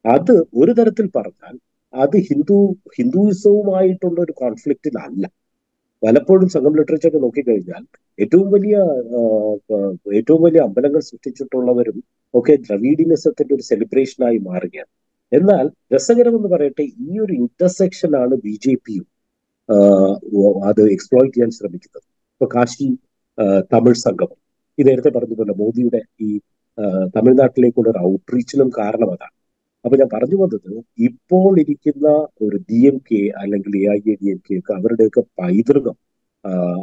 [0.05, 1.55] അത് ഒരു തരത്തിൽ പറഞ്ഞാൽ
[1.95, 2.59] അത് ഹിന്ദു
[2.97, 5.25] ഹിന്ദുയിസവുമായിട്ടുള്ള ഒരു കോൺഫ്ലിക്റ്റിലല്ല.
[6.03, 7.83] പലപ്പോഴും സംഘം ലിറ്ററേച്ചർ നോക്കിക്കഴിഞ്ഞാൽ
[8.19, 8.75] ഏറ്റവും വലിയ
[10.19, 11.99] ഏറ്റവും വലിയ അമ്പലങ്ങൾ സൃഷ്ടിച്ചിട്ടുള്ളവരും
[12.35, 14.91] ഒക്കെ ദ്രവീഡിനിസത്തിന്റെ ഒരു സെലിബ്രേഷനായി മാറുകയാണ്.
[15.33, 15.65] എന്നാൽ
[15.95, 19.07] രസകരമെന്ന് പറയട്ടെ ഈ ഒരു ഇന്റർസെക്ഷൻ ആണ് ബി ജെ പിയും
[20.69, 22.05] അത് എക്സ്പ്ലോയിറ്റ് ചെയ്യാൻ ശ്രമിക്കുന്നത്.
[22.35, 22.87] ഇപ്പൊ കാശി
[23.73, 24.39] തമിഴ് സംഗമം.
[24.79, 26.29] ഈ നേരത്തെ പറഞ്ഞതുപോലെ മോദിയുടെ ഈ
[27.17, 29.35] തമിഴ്നാട്ടിലേക്കുള്ള ഒരു ഔട്ട്റീച്ചിനും കാരണം അതാണ്.
[29.85, 30.71] അപ്പൊ ഞാൻ പറഞ്ഞു വന്നത്
[31.09, 32.09] ഇപ്പോൾ ഇരിക്കുന്ന
[32.45, 35.97] ഒരു ഡി എം കെ അല്ലെങ്കിൽ A I A D M K ഒക്കെ അവരുടെയൊക്കെ പൈതൃകം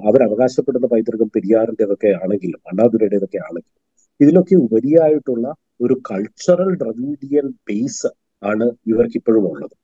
[0.08, 3.80] അവർ അവകാശപ്പെടുന്ന പൈതൃകം പെരിയാറിന്റെതൊക്കെ ആണെങ്കിലും അണ്ണാദുരയുടേതൊക്കെ ആണെങ്കിലും
[4.20, 5.46] ഇതിലൊക്കെ ഉപരിയായിട്ടുള്ള
[5.82, 8.10] ഒരു കൾച്ചറൽ ദ്രവീഡിയൻ ബേസ്
[8.44, 9.76] ആണ് ഇവർക്ക് ഇപ്പോഴും ഉള്ളത്.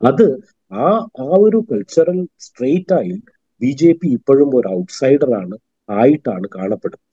[0.00, 0.26] അത്
[0.72, 0.88] ആ
[1.24, 3.14] ആ ഒരു കൾച്ചറൽ സ്ട്രേറ്റ് ആയി
[3.60, 5.56] ബി ജെ പി ഇപ്പോഴും ഒരു ഔട്ട്സൈഡർ ആണ്
[5.88, 7.04] ആയിട്ടാണ് കാണപ്പെടുന്നത്.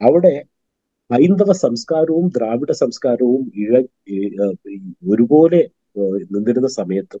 [0.00, 0.34] അവിടെ
[1.10, 3.72] ഹൈന്ദവ സംസ്കാരവും ദ്രാവിഡ സംസ്കാരവും ഇഴ
[5.12, 5.60] ഒരുപോലെ
[6.32, 7.18] നിന്നിരുന്ന സമയത്ത്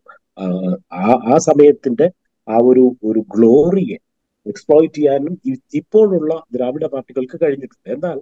[0.98, 2.06] ആ ആ സമയത്തിന്റെ
[2.48, 3.98] ആ ഒരു ഒരു ഗ്ലോറിയെ
[4.46, 5.34] എക്സ്പ്ലോയിറ്റ് ചെയ്യാനും
[5.80, 7.88] ഇപ്പോഴുള്ള ദ്രാവിഡ പാർട്ടികൾക്ക് കഴിഞ്ഞിട്ടുണ്ട്.
[7.94, 8.18] എന്നാൽ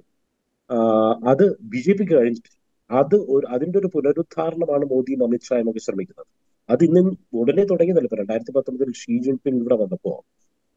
[1.32, 2.58] അത് ബി ജെ പിക്ക് കഴിഞ്ഞിട്ടില്ല.
[2.90, 6.28] അത് ഒരു അതിന്റെ ഒരു പുനരുദ്ധാരണമാണ് മോദിയും അമിത്ഷായും ഒക്കെ ശ്രമിക്കുന്നത്.
[6.68, 7.00] അത് ഇന്ന്
[7.40, 10.12] ഉടനെ തുടങ്ങിയതല്ല ഇപ്പൊ രണ്ടായിരത്തി പത്തൊമ്പതിൽ ഷീ ജിൻപിങ് ഇവിടെ വന്നപ്പോ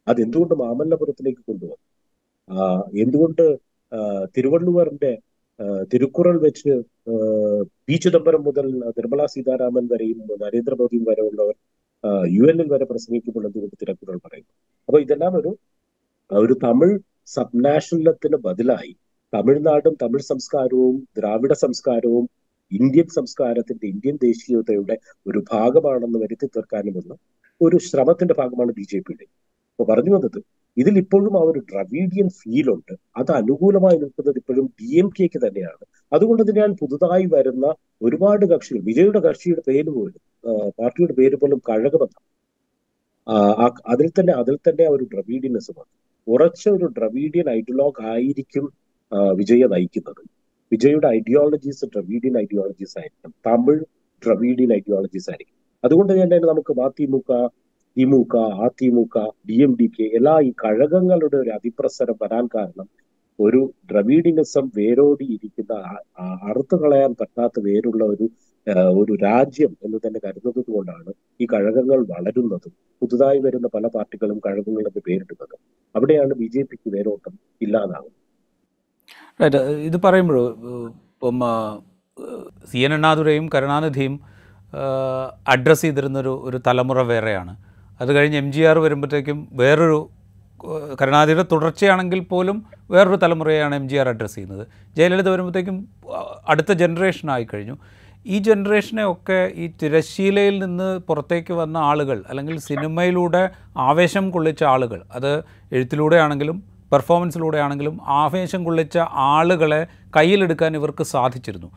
[0.08, 1.78] അത് എന്തുകൊണ്ട് മാമല്ലപുരത്തിലേക്ക് കൊണ്ടുവന്നു
[3.04, 3.46] എന്തുകൊണ്ട്
[4.36, 5.12] തിരുവള്ളുവറിന്റെ
[5.92, 6.74] തിരുക്കുറൾ വെച്ച്
[7.88, 8.66] പി ചിദംബരം മുതൽ
[8.98, 11.56] നിർമ്മല സീതാരാമൻ വരെയും നരേന്ദ്രമോദിയും വരെ ഉള്ളവർ
[12.36, 14.52] യു എനിൽ വരെ പ്രസംഗിക്കുമ്പോൾ എന്തുകൊണ്ട് തിരുക്കുറൾ പറയുന്നു?
[14.90, 15.52] അപ്പൊ ഇതെല്ലാം ഒരു
[16.32, 16.96] ഒരു തമിഴ്
[17.36, 18.94] സബ്നാഷണലത്തിന് ബദലായി.
[19.34, 22.26] തമിഴ്നാടും തമിഴ് സംസ്കാരവും ദ്രാവിഡ സംസ്കാരവും
[22.72, 27.12] ഇന്ത്യൻ സംസ്കാരത്തിന്റെ ഇന്ത്യൻ ദേശീയതയുടെ ഒരു ഭാഗമാണെന്ന് വരുത്തി തീർക്കാനുമുള്ള
[27.62, 29.26] ഒരു ശ്രമത്തിന്റെ ഭാഗമാണ് ബി ജെ പിയുടെ.
[29.72, 30.40] അപ്പൊ പറഞ്ഞു വന്നത്
[30.78, 32.94] ഇതിൽ ഇപ്പോഴും ആ ഒരു ഡ്രവീഡിയൻ ഫീൽ ഉണ്ട്.
[33.20, 35.84] അത് അനുകൂലമായി നിൽക്കുന്നത് ഇപ്പോഴും ഡി എം കെക്ക് തന്നെയാണ്.
[36.12, 37.66] അതുകൊണ്ട് ഞാൻ പുതുതായി വരുന്ന
[38.02, 40.22] ഒരുപാട് കക്ഷികൾ വിജയുടെ കക്ഷിയുടെ പേര് പോലും
[40.80, 42.18] പാർട്ടിയുടെ പേര് പോലും കഴകമെന്ന
[43.92, 45.90] അതിൽ തന്നെ അതിൽ തന്നെ ആ ഒരു ഡ്രവീഡിയനിസമാണ്
[46.28, 48.66] ഉറച്ച ഒരു ഡ്രവീഡിയൻ ഐഡിയോളോഗ് ആയിരിക്കും
[49.40, 50.22] വിജയെ നയിക്കുന്നത്.
[50.72, 53.32] വിജയുടെ ഐഡിയോളജീസ് ഡ്രവീഡിയൻ ഐഡിയോളജീസ് ആയിരിക്കും.
[53.48, 53.84] തമിഴ്
[54.24, 55.54] ഡ്രവീഡിയൻ ഐഡിയോളജീസ് ആയിരിക്കും.
[55.84, 57.32] അതുകൊണ്ട് തന്നെ നമുക്ക് മതിമുക
[57.98, 58.36] തിമുക
[58.66, 59.16] അതിമുക
[59.50, 62.88] ഡി എം ഡി കെ എല്ലാ ഈ കഴകങ്ങളുടെ ഒരു അതിപ്രസരം വരാൻ കാരണം
[63.40, 63.62] ഒരു
[63.92, 65.74] ദ്രവീഡിനിസം വേരോടി ഇരിക്കുന്ന
[66.50, 68.28] അറുത്തു കളയാൻ പറ്റാത്ത വേരുള്ള ഒരു
[69.02, 71.12] ഒരു രാജ്യം എന്ന് തന്നെ കരുതുന്നത് കൊണ്ടാണ്
[71.42, 75.60] ഈ കഴകങ്ങൾ വളരുന്നതും പുതുതായി വരുന്ന പല പാർട്ടികളും കഴകങ്ങളെന്ന് പേരിടുന്നതും.
[75.96, 78.27] അവിടെയാണ് ബി ജെ പിക്ക് വേരോട്ടം ഇല്ലാതാകുന്നത്
[79.42, 80.38] റൈറ്റ് ഇത് പറയുമ്പോൾ
[80.86, 81.40] ഇപ്പം
[82.72, 84.20] സി എൻ അണ്ണാതുരയും കരുണാനിധിയും
[85.48, 87.58] അഡ്രസ്സ് ചെയ്തിരുന്നൊരു ഒരു തലമുറ വേറെയാണ്.
[88.02, 90.10] അത് കഴിഞ്ഞ് എം ജി ആർ വരുമ്പോഴത്തേക്കും വേറൊരു
[91.02, 94.68] കരുണാനിധിയുടെ തുടർച്ചയാണെങ്കിൽ പോലും വേറൊരു തലമുറയാണ് എം ജി ആർ അഡ്രസ്സ് ചെയ്യുന്നത്.
[94.98, 95.88] ജയലളിത വരുമ്പോഴത്തേക്കും
[96.48, 97.78] അടുത്ത ജനറേഷൻ ആയിക്കഴിഞ്ഞു
[98.26, 105.32] ഈ ജനറേഷനെ ഒക്കെ ഈ തിരശ്ശീലയിൽ നിന്ന് പുറത്തേക്ക് വന്ന ആളുകൾ അല്ലെങ്കിൽ സിനിമയിലൂടെ ആവേശം കൊള്ളിച്ച ആളുകൾ അത്
[105.72, 106.20] എഴുത്തിലൂടെ
[106.88, 108.98] ആണെങ്കിലും പെർഫോമൻസിലൂടെ ആണെങ്കിലും ആവേശം കൊള്ളിച്ച
[109.36, 111.70] ആളുകളെ കയ്യിലെടുക്കാൻ ഇവർക്ക് സാധിച്ചിരുന്നു.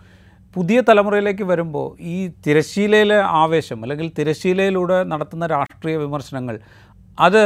[0.57, 6.57] പുതിയ തലമുറയിലേക്ക് വരുമ്പോൾ ഈ തിരശ്ശീലയിലെ ആവേശം അല്ലെങ്കിൽ തിരശ്ശീലയിലൂടെ നടത്തുന്ന രാഷ്ട്രീയ വിമർശനങ്ങൾ
[7.19, 7.45] അത്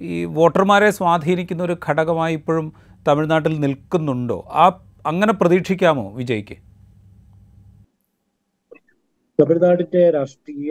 [0.00, 2.66] ഈ വോട്ടർമാരെ സ്വാധീനിക്കുന്ന ഒരു ഘടകമായി ഇപ്പോഴും
[3.08, 4.38] തമിഴ്നാട്ടിൽ നിൽക്കുന്നുണ്ടോ?
[4.62, 4.64] ആ
[5.06, 6.56] അങ്ങനെ പ്രതീക്ഷിക്കാമോ വിജയ്ക്ക്?
[9.38, 10.70] തമിഴ്നാടിന്റെ രാഷ്ട്രീയ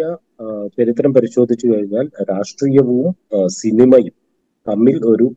[0.77, 3.11] ചരിത്രം പരിശോധിച്ചു കഴിഞ്ഞാൽ രാഷ്ട്രീയവും
[3.59, 4.15] സിനിമയും
[4.67, 5.27] തമ്മിൽ ഒരു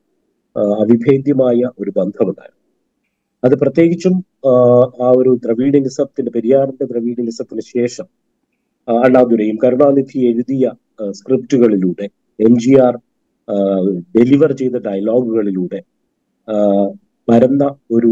[0.56, 2.56] അവിഭേദ്യമായ ഒരു ബന്ധമുണ്ടായിരുന്നു.
[3.42, 4.14] അത് പ്രത്യേകിച്ചും
[4.46, 4.52] ആ,
[5.16, 8.06] ഒരു ദ്രവീഡിനിസത്തിന്റെ പെരിയാറിന്റെ ദ്രവീഡിനിസത്തിന് ശേഷം
[8.88, 10.64] അണ്ണാദുരയും കരുണാനിധി എഴുതിയ
[11.10, 12.06] സ്ക്രിപ്റ്റുകളിലൂടെ
[12.38, 12.94] എം ജി ആർ
[14.16, 15.80] ഡെലിവർ ചെയ്ത ഡയലോഗുകളിലൂടെ
[17.28, 18.10] പരന്ന ഒരു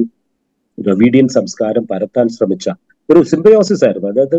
[0.78, 2.66] ദ്രവീഡിയൻ സംസ്കാരം പരത്താൻ ശ്രമിച്ച
[3.08, 4.08] ഒരു സിംബയോസിസ് ആയിരുന്നു.
[4.08, 4.38] അതായത്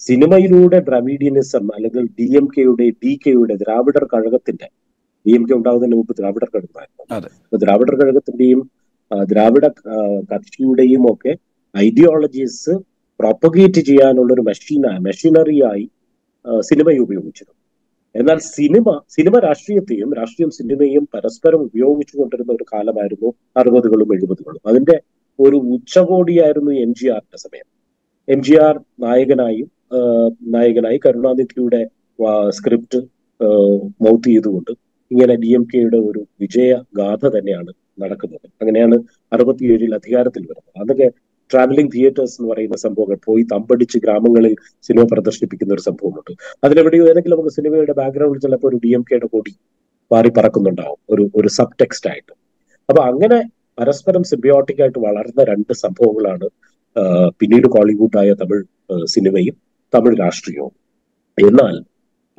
[0.00, 4.68] സിനിമയിലൂടെ ദ്രവീഡിയനിസം അല്ലെങ്കിൽ ഡി എം കെയുടെ ഡി കെയുടെ ദ്രാവിഡർ കഴകത്തിന്റെ
[5.26, 7.04] ഡി എം കെ ഉണ്ടാകുന്നതിന് മുമ്പ് ദ്രാവിഡർ കഴകമായിരുന്നു.
[7.46, 8.60] അപ്പൊ ദ്രാവിഡർ കഴകത്തിന്റെയും
[9.30, 9.64] ദ്രാവിഡ
[10.32, 11.32] കക്ഷിയുടെയും ഒക്കെ
[11.74, 12.74] ഐഡിയോളജീസ്
[13.20, 15.86] പ്രൊപ്പഗേറ്റ് ചെയ്യാനുള്ള ഒരു മെഷീന മെഷീനറിയായി
[16.68, 17.56] സിനിമയെ ഉപയോഗിച്ചിരുന്നു.
[18.14, 23.28] എന്നാൽ സിനിമ സിനിമ രാഷ്ട്രീയത്തെയും രാഷ്ട്രീയം സിനിമയും പരസ്പരം ഉപയോഗിച്ചു കൊണ്ടിരുന്ന ഒരു കാലമായിരുന്നു
[23.60, 24.62] അറുപതുകളും എഴുപതുകളും.
[24.70, 24.96] അതിന്റെ
[25.38, 27.66] ഒരു ഉച്ചകോടിയായിരുന്നു എം ജി ആറിന്റെ സമയം.
[28.28, 29.68] എം ജി ആർ നായകനായും
[30.54, 31.82] നായകനായി കരുണാനിധിയുടെ
[32.58, 32.98] സ്ക്രിപ്റ്റ്
[34.04, 34.72] മൗത്ത് ചെയ്തുകൊണ്ട്
[35.10, 37.70] ഇങ്ങനെ ഡി എം കെയുടെ ഒരു വിജയ ഗാഥ തന്നെയാണ്
[38.02, 38.46] നടക്കുന്നത്.
[38.60, 38.96] അങ്ങനെയാണ്
[39.32, 40.80] അറുപത്തിയേഴിൽ അധികാരത്തിൽ വരുന്നത്.
[40.82, 41.08] അതൊക്കെ
[41.50, 44.54] ട്രാവലിംഗ് തിയേറ്റേഴ്സ് എന്ന് പറയുന്ന സംഭവങ്ങൾ പോയി തമ്പടിച്ച് ഗ്രാമങ്ങളിൽ
[44.88, 46.32] സിനിമ പ്രദർശിപ്പിക്കുന്ന ഒരു സംഭവമുണ്ട്.
[46.64, 49.52] അതിലെവിടെയോ ഏതെങ്കിലും നമുക്ക് സിനിമയുടെ ബാക്ക്ഗ്രൗണ്ടിൽ ചിലപ്പോൾ ഒരു ഡി എം കെയുടെ കൊടി
[50.10, 52.32] മാറി പറക്കുന്നുണ്ടാവും ഒരു ഒരു സബ് ടെക്സ്റ്റ് ആയിട്ട്.
[52.88, 53.38] അപ്പൊ അങ്ങനെ
[53.78, 56.46] പരസ്പരം സിബിയോട്ടിക് ആയിട്ട് വളർന്ന രണ്ട് സംഭവങ്ങളാണ്
[57.40, 58.62] പിന്നീട് കോളിവുഡായ തമിഴ്
[59.14, 59.56] സിനിമയും
[59.92, 60.72] തമിഴ് രാഷ്ട്രീയവും.
[61.38, 61.74] എന്നാൽ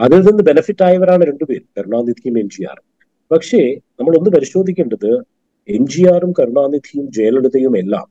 [0.02, 2.86] അതിൽ നിന്ന് ബെനിഫിറ്റ് ആയവരാണ് രണ്ടുപേരും കരുണാനിധിയും എം ജി ആറും
[3.32, 3.62] പക്ഷേ
[4.00, 5.12] നമ്മൾ ഒന്ന് പരിശോധിക്കേണ്ടത്
[5.70, 8.08] എം ജി ആറും കരുണാനിധിയും ജയലളിതയും എല്ലാം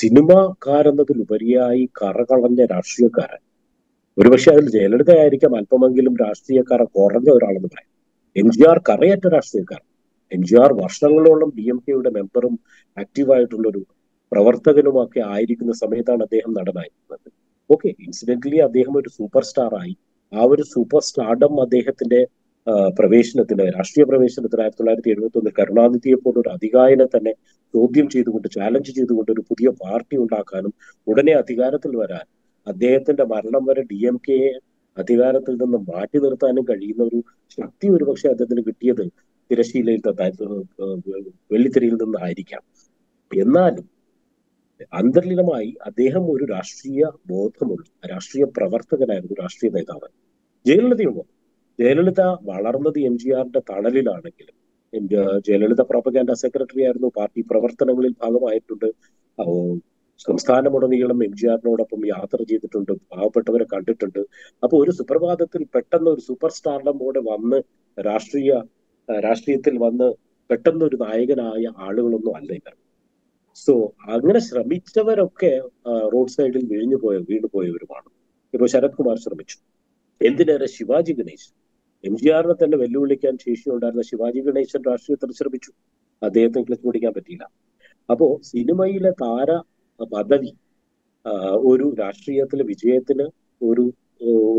[0.00, 3.40] സിനിമക്കാരെന്നതിലുപരിയായി കറകളഞ്ഞ രാഷ്ട്രീയക്കാരൻ
[4.16, 7.90] ഒരുപക്ഷെ അതിൽ ജയലളിത ആയിരിക്കാം അല്പമെങ്കിലും രാഷ്ട്രീയക്കാരെ കുറഞ്ഞ ഒരാളെന്ന് പറയാം.
[8.36, 9.86] എം ജി ആർ കറയറ്റ രാഷ്ട്രീയക്കാരൻ
[10.32, 12.54] എം ജി ആർ വർഷങ്ങളോളം ഡി എം കെയുടെ മെമ്പറും
[12.96, 13.80] ആക്റ്റീവായിട്ടുള്ള ഒരു
[14.32, 17.26] പ്രവർത്തകനുമൊക്കെ ആയിരിക്കുന്ന സമയത്താണ് അദ്ദേഹം നടനായിരുന്നത്.
[17.70, 19.94] ഓക്കെ ഇൻസിഡന്റലി അദ്ദേഹം ഒരു സൂപ്പർ സ്റ്റാർ ആയി
[20.32, 22.20] ആ ഒരു സൂപ്പർ സ്റ്റാർഡം അദ്ദേഹത്തിന്റെ
[22.96, 27.32] പ്രവേശനത്തിന് രാഷ്ട്രീയ പ്രവേശനത്തിന് ആയിരത്തി തൊള്ളായിരത്തി എഴുപത്തി ഒന്നിൽ കരുണാനിധിയെ പോലെ ഒരു അധികായനെ തന്നെ
[27.74, 30.72] ചോദ്യം ചെയ്തുകൊണ്ട് ചാലഞ്ച് ചെയ്തുകൊണ്ട് ഒരു പുതിയ പാർട്ടി ഉണ്ടാക്കാനും
[31.06, 32.24] ഉടനെ അധികാരത്തിൽ വരാൻ
[32.66, 34.50] അദ്ദേഹത്തിന്റെ മരണം വരെ ഡി എം കെയെ
[34.96, 37.18] അധികാരത്തിൽ നിന്ന് മാറ്റി നിർത്താനും കഴിയുന്ന ഒരു
[37.58, 39.04] ശക്തി ഒരുപക്ഷെ അദ്ദേഹത്തിന് കിട്ടിയത്
[39.50, 40.02] തിരശീലയിൽ
[41.50, 42.62] വെള്ളിത്തിരയിൽ നിന്നായിരിക്കാം.
[43.30, 43.86] എന്നാലും
[44.98, 50.08] അന്തർലീനമായി അദ്ദേഹം ഒരു രാഷ്ട്രീയ ബോധമുള്ള രാഷ്ട്രീയ പ്രവർത്തകനായിരുന്നു രാഷ്ട്രീയ നേതാവ്.
[50.66, 51.24] ജയലളിതയുമോ
[51.78, 54.56] ജയലളിത വളർന്നത് എം ജി ആറിന്റെ തണലിലാണെങ്കിലും
[55.46, 58.88] ജയലളിത പ്രൊപ്പഗാൻഡ സെക്രട്ടറി ആയിരുന്നു പാർട്ടി പ്രവർത്തനങ്ങളിൽ ഭാഗമായിട്ടുണ്ട്.
[59.38, 64.20] സംസ്ഥാന സംസ്ഥാനമുടനീളം എം ജി ആറിനോടൊപ്പം യാത്ര ചെയ്തിട്ടുണ്ട് പാവപ്പെട്ടവരെ കണ്ടിട്ടുണ്ട്.
[64.64, 67.58] അപ്പൊ ഒരു സുപ്രഭാതത്തിൽ പെട്ടെന്ന് ഒരു സൂപ്പർ സ്റ്റാറിലും കൂടെ വന്ന്
[67.98, 68.52] രാഷ്ട്രീയ
[69.08, 70.08] രാഷ്ട്രീയത്തിൽ വന്ന്
[70.50, 72.74] പെട്ടെന്ന് ഒരു നായകനായ ആളുകളൊന്നും അല്ല ഇവർ.
[73.56, 73.72] സോ
[74.14, 75.50] അങ്ങനെ ശ്രമിച്ചവരൊക്കെ
[76.14, 78.08] റോഡ് സൈഡിൽ വിഴിഞ്ഞു പോയ വീണു പോയവരുമാണ്.
[78.54, 79.56] ഇപ്പൊ ശരത് കുമാർ ശ്രമിച്ചു.
[80.20, 81.50] എന്തിനേറെ ശിവാജി ഗണേശ്
[82.04, 85.70] എം ജി ആറിനെ തന്നെ വെല്ലുവിളിക്കാൻ ശേഷിയുണ്ടായിരുന്ന ശിവാജി ഗണേശൻ രാഷ്ട്രീയത്തിൽ ശ്രമിച്ചു.
[86.22, 87.44] അദ്ദേഹത്തെ ക്ലച്ച് പിടിക്കാൻ പറ്റിയില്ല.
[88.08, 89.50] അപ്പോ സിനിമയിലെ താര
[90.00, 90.52] പദവി
[91.70, 93.26] ഒരു രാഷ്ട്രീയത്തിലെ വിജയത്തിന്
[93.60, 93.84] ഒരു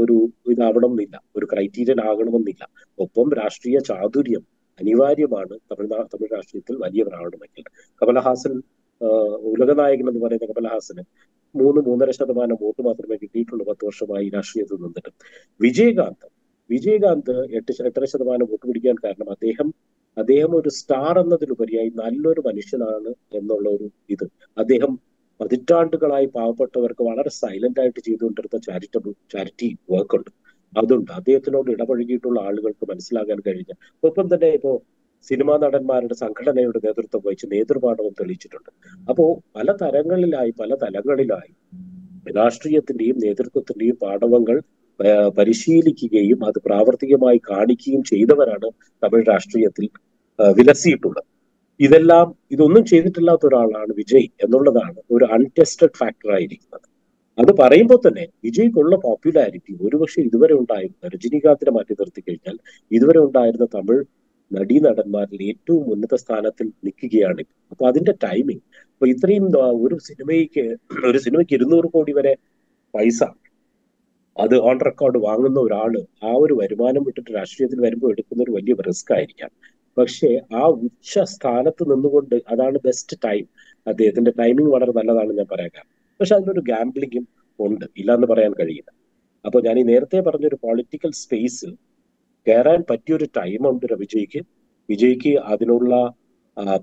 [0.02, 0.16] ഒരു
[0.54, 2.64] ഇതാവണം എന്നില്ല ഒരു ക്രൈറ്റീരിയൻ ആകണമെന്നില്ല.
[2.98, 4.44] ഒപ്പം രാഷ്ട്രീയ ചാതുര്യം
[4.80, 5.56] അനിവാര്യമാണ്.
[5.72, 7.66] തമിഴ്നാട് തമിഴ് രാഷ്ട്രീയത്തിൽ വലിയവരാവണമെങ്കിൽ
[8.02, 8.83] കമലഹാസൻ ആ,
[9.52, 11.04] ഉലകനായകൻ എന്ന് പറയുന്ന കമൽഹാസന്
[11.56, 15.12] മൂന്ന് മൂന്നര ശതമാനം വോട്ട് മാത്രമേ കിട്ടിയിട്ടുള്ളൂ പത്ത് വർഷമായി രാഷ്ട്രീയത്തിൽ നിന്നിട്ട്.
[15.60, 16.28] വിജയകാന്ത്
[16.70, 19.68] വിജയകാന്ത് എട്ട് എട്ടര ശതമാനം വോട്ട് പിടിക്കാൻ കാരണം അദ്ദേഹം
[20.18, 24.26] അദ്ദേഹം ഒരു സ്റ്റാർ എന്നതിലുപരിയായി നല്ലൊരു മനുഷ്യനാണ് എന്നുള്ള ഒരു ഇത്.
[24.58, 24.92] അദ്ദേഹം
[25.39, 30.32] പതിറ്റാണ്ടുകളായി പാവപ്പെട്ടവർക്ക് വളരെ സൈലന്റ് ആയിട്ട് ചെയ്തുകൊണ്ടിരുന്ന ചാരിറ്റബിൾ ചാരിറ്റി വർക്ക് ഉണ്ട്.
[30.74, 33.72] അതുണ്ട് അദ്ദേഹത്തിനോട് ഇടപഴകിയിട്ടുള്ള ആളുകൾക്ക് മനസ്സിലാകാൻ കഴിഞ്ഞ
[34.04, 34.72] ഒപ്പം തന്നെ ഇപ്പോ
[35.30, 38.72] സിനിമാ നടന്മാരുടെ സംഘടനയുടെ നേതൃത്വം വഹിച്ച് നേതൃപാഠവും തെളിയിച്ചിട്ടുണ്ട്.
[39.10, 39.26] അപ്പോ
[39.58, 41.52] പല തരങ്ങളിലായി പല തലങ്ങളിലായി
[42.40, 44.58] രാഷ്ട്രീയത്തിന്റെയും നേതൃത്വത്തിന്റെയും പാഠവങ്ങൾ
[45.38, 48.68] പരിശീലിക്കുകയും അത് പ്രാവർത്തികമായി കാണിക്കുകയും ചെയ്തവരാണ്
[49.04, 49.86] തമിഴ് രാഷ്ട്രീയത്തിൽ
[50.58, 51.30] വിലസിയിട്ടുള്ളത്
[51.80, 56.86] ഇതെല്ലാം ഇതൊന്നും ചെയ്തിട്ടില്ലാത്ത ഒരാളാണ് വിജയ് എന്നുള്ളതാണ് ഒരു അൺടെസ്റ്റഡ് ഫാക്ടർ ആയിരിക്കുന്നത്.
[57.38, 62.58] അത് പറയുമ്പോൾ തന്നെ വിജയ്ക്കുള്ള പോപ്പുലാരിറ്റി ഒരുപക്ഷെ ഇതുവരെ ഉണ്ടായിരുന്ന രജനീകാന്തിനെ മാറ്റി നിർത്തി കഴിഞ്ഞാൽ
[62.92, 64.04] ഇതുവരെ ഉണ്ടായിരുന്ന തമിഴ്
[64.52, 67.44] നടീനടന്മാരിൽ ഏറ്റവും ഉന്നത സ്ഥാനത്തിൽ നിൽക്കുകയാണ്.
[67.72, 69.46] അപ്പൊ അതിന്റെ ടൈമിംഗ് അപ്പൊ ഇത്രയും
[69.86, 70.66] ഒരു സിനിമയ്ക്ക്
[71.06, 72.36] ഒരു സിനിമയ്ക്ക് ഇരുന്നൂറ് കോടി വരെ
[72.96, 73.24] പൈസ.
[74.38, 79.14] അത് ഓൺ റെക്കോർഡ് വാങ്ങുന്ന ഒരാൾ ആ ഒരു വരുമാനം വിട്ടിട്ട് രാഷ്ട്രീയത്തിൽ വരുമ്പോൾ എടുക്കുന്ന ഒരു വലിയ റിസ്ക്
[79.14, 79.50] ആയിരിക്കാം.
[79.98, 83.46] പക്ഷേ ആ ഉച്ച സ്ഥാനത്ത് നിന്നുകൊണ്ട് അതാണ് ബെസ്റ്റ് ടൈം
[83.88, 85.92] അദ്ദേഹത്തിന്റെ ടൈമിംഗ് വളരെ നല്ലതാണ് ഞാൻ പറയാൻ കാരണം.
[86.20, 87.28] പക്ഷെ അതിനൊരു ഗാംബ്ലിങ്ങും
[87.60, 87.86] ഉണ്ട്.
[87.98, 88.92] ഇല്ലാന്ന് പറയാൻ കഴിയില്ല.
[89.46, 91.76] അപ്പൊ ഞാൻ ഈ നേരത്തെ പറഞ്ഞൊരു പൊളിറ്റിക്കൽ സ്പേസിൽ
[92.48, 94.42] കയറാൻ പറ്റിയൊരു ടൈമുണ്ട് വിജയ്ക്ക്
[94.90, 95.94] വിജയ്ക്ക് അതിനുള്ള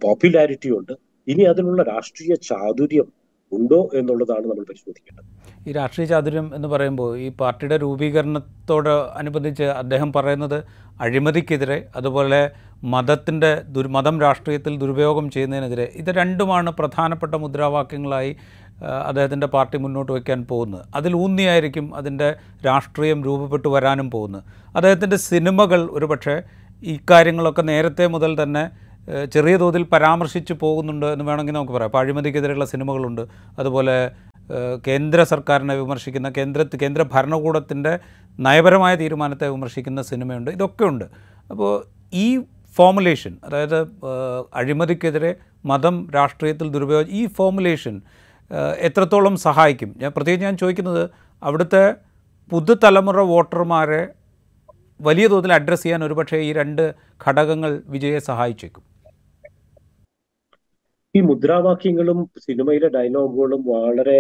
[0.04, 0.92] പോപ്പുലാരിറ്റി ഉണ്ട്.
[1.28, 3.08] ഇനി അതിനുള്ള രാഷ്ട്രീയ ചാതുര്യം
[3.52, 5.26] ഉണ്ടോ എന്നുള്ളതാണ് നമ്മൾ പരിശോധിക്കേണ്ടത്.
[5.68, 8.88] ഈ രാഷ്ട്രീയ ചാതുര്യം എന്ന് പറയുമ്പോൾ ഈ പാർട്ടിയുടെ രൂപീകരണത്തോട്
[9.20, 10.58] അനുബന്ധിച്ച് അദ്ദേഹം പറയുന്നത്
[11.00, 12.40] അഴിമതിക്കെതിരെ അതുപോലെ
[12.82, 18.36] മതത്തിന്റെ ദുർ മതം രാഷ്ട്രീയത്തിൽ ദുരുപയോഗം ചെയ്യുന്നതിനെതിരെ ഇത് രണ്ടുമാണ് പ്രധാനപ്പെട്ട മുദ്രാവാക്യങ്ങളായി
[19.06, 20.86] അദ്ദേഹത്തിന്റെ പാർട്ടി മുന്നോട്ട് വയ്ക്കാൻ പോകുന്നത്.
[20.94, 24.42] അതിൽ ഊന്നിയായിരിക്കും അതിന്റെ രാഷ്ട്രീയം രൂപപ്പെട്ടു വരാനും പോകുന്നത്.
[24.76, 26.42] അദ്ദേഹത്തിന്റെ സിനിമകൾ ഒരുപക്ഷെ
[26.82, 28.70] ഇക്കാര്യങ്ങളൊക്കെ നേരത്തെ മുതൽ തന്നെ
[29.32, 31.88] ചെറിയ തോതിൽ പരാമർശിച്ചു പോകുന്നുണ്ട് എന്ന് വേണമെങ്കിൽ നമുക്ക് പറയാം.
[31.88, 33.22] അപ്പോൾ അഴിമതിക്കെതിരെയുള്ള സിനിമകളുണ്ട്.
[33.58, 34.10] അതുപോലെ
[34.86, 37.98] കേന്ദ്ര സർക്കാരിനെ വിമർശിക്കുന്ന കേന്ദ്ര കേന്ദ്ര ഭരണകൂടത്തിന്റെ
[38.40, 40.50] നയപരമായ തീരുമാനത്തെ വിമർശിക്കുന്ന സിനിമയുണ്ട്.
[40.50, 41.04] ഇതൊക്കെയുണ്ട്
[41.50, 42.38] അപ്പോൾ ഈ
[42.76, 43.78] ഫോമുലേഷൻ അതായത്
[44.54, 45.30] അഴിമതിക്കെതിരെ
[45.66, 47.96] മതം രാഷ്ട്രീയത്തിൽ ദുരുപയോഗം ഈ ഫോമുലേഷൻ
[48.78, 49.94] എത്രത്തോളം സഹായിക്കും?
[49.98, 51.10] ഞാൻ പ്രത്യേകിച്ച് ഞാൻ ചോദിക്കുന്നത്
[51.42, 51.94] അവിടുത്തെ
[52.52, 54.02] പുതുതലമുറ വോട്ടർമാരെ
[55.00, 56.94] വലിയ തോതിൽ അഡ്രസ്സ് ചെയ്യാൻ ഒരുപക്ഷെ ഈ രണ്ട്
[57.26, 58.84] ഘടകങ്ങൾ വിജയെ സഹായിച്ചേക്കും.
[61.14, 64.18] ഈ മുദ്രാവാക്യങ്ങളും സിനിമയിലെ ഡയലോഗുകളും വളരെ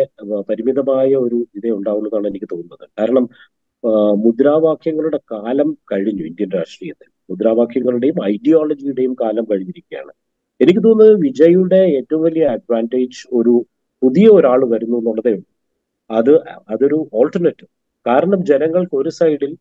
[0.48, 2.88] പരിമിതമായ ഒരു ഇതേ ഉണ്ടാവുള്ളൂ എന്നാണ് എനിക്ക് തോന്നുന്നത്.
[2.98, 3.24] കാരണം
[4.24, 7.08] മുദ്രാവാക്യങ്ങളുടെ കാലം കഴിഞ്ഞു ഇന്ത്യൻ രാഷ്ട്രീയത്തിൽ.
[7.30, 10.12] മുദ്രാവാക്യങ്ങളുടെയും ഐഡിയോളജിയുടെയും കാലം കഴിഞ്ഞിരിക്കുകയാണ്.
[10.60, 13.54] എനിക്ക് തോന്നുന്നത് വിജയുടെ ഏറ്റവും വലിയ അഡ്വാന്റേജ് ഒരു
[14.02, 15.46] പുതിയ ഒരാൾ വരുന്നു എന്നുള്ളതേ ഉള്ളൂ.
[16.10, 16.32] അത്
[16.72, 17.70] അതൊരു ഓൾട്ടർനേറ്റീവ്
[18.06, 19.52] കാരണം ജനങ്ങൾക്ക് ഒരു സൈഡിൽ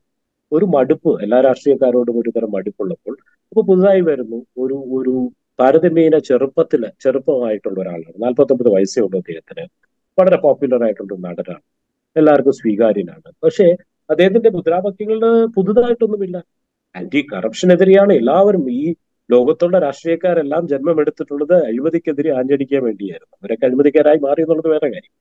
[0.52, 3.16] ഒരു മടുപ്പ് എല്ലാ രാഷ്ട്രീയക്കാരോടും ഒരു തരം മടുപ്പുള്ളപ്പോൾ
[3.52, 5.14] അപ്പൊ പുതുതായി വരുന്നു ഒരു ഒരു
[5.60, 8.14] താരതമ്യേന ചെറുപ്പത്തിൽ ചെറുപ്പമായിട്ടുള്ള ഒരാളാണ്.
[8.24, 9.64] നാൽപ്പത്തൊമ്പത് വയസ്സേ ഉള്ളൂ അദ്ദേഹത്തിന്.
[10.18, 11.64] വളരെ പോപ്പുലർ ആയിട്ടുള്ള നടനാണ്.
[12.16, 13.28] എല്ലാവർക്കും സ്വീകാര്യനാണ്.
[13.44, 13.68] പക്ഷേ
[14.10, 16.38] അദ്ദേഹത്തിന്റെ മുദ്രാവാക്യങ്ങളിൽ പുതുതായിട്ടൊന്നുമില്ല.
[16.96, 18.84] ആന്റി കറപ്ഷനെതിരെയാണ് എല്ലാവരും ഈ
[19.30, 23.34] ലോകത്തുള്ള രാഷ്ട്രീയക്കാരെല്ലാം ജന്മമെടുത്തിട്ടുള്ളത് അഴിമതിക്കെതിരെ ആഞ്ഞടിക്കാൻ വേണ്ടിയായിരുന്നു.
[23.40, 25.14] അവരൊക്കെ അഴിമതിക്കാരായി മാറി എന്നുള്ളത് വേറെ കാര്യം.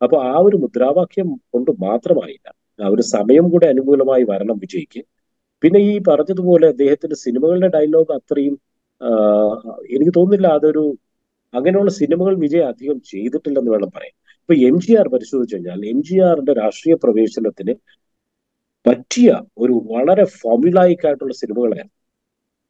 [0.00, 2.46] അപ്പൊ ആ ഒരു മുദ്രാവാക്യം കൊണ്ട് മാത്രമായില്ല
[2.78, 5.00] ആ ഒരു സമയം കൂടെ അനുകൂലമായി വരണം വിജയ്ക്ക്.
[5.62, 8.54] പിന്നെ ഈ പറഞ്ഞതുപോലെ അദ്ദേഹത്തിന്റെ സിനിമകളുടെ ഡയലോഗ് അത്രയും
[9.94, 10.84] എനിക്ക് തോന്നുന്നില്ല അതൊരു
[11.54, 16.16] അങ്ങനെയുള്ള സിനിമകൾ വിജയ് അധികം ചെയ്തിട്ടില്ലെന്ന് വേണം പറയാം ഇപ്പൊ എം ജി ആർ പരിശോധിച്ചു കഴിഞ്ഞാൽ എം ജി
[16.26, 17.72] ആറിന്റെ രാഷ്ട്രീയ പ്രവേശനത്തിന്
[18.86, 21.96] പറ്റിയ ഒരു വളരെ ഫോമുലായിക് ആയിട്ടുള്ള സിനിമകളായിരുന്നു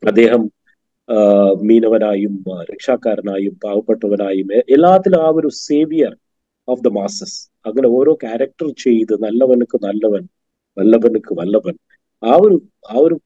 [0.03, 0.43] അദ്ദേഹം
[1.69, 2.35] മീനവനായും
[2.71, 6.13] രക്ഷാക്കാരനായും പാവപ്പെട്ടവനായും എല്ലാത്തിലും ആ ഒരു സേവിയർ
[6.69, 10.25] ഓഫ് ദ മാസസ് അങ്ങനെ ഓരോ ക്യാരക്ടർ ചെയ്ത് നല്ലവനുക്ക് നല്ലവൻ
[10.77, 11.75] വല്ലവനുക്ക് വല്ലവൻ
[12.23, 12.57] ആ ഒരു
[12.91, 13.17] ആ ഒരു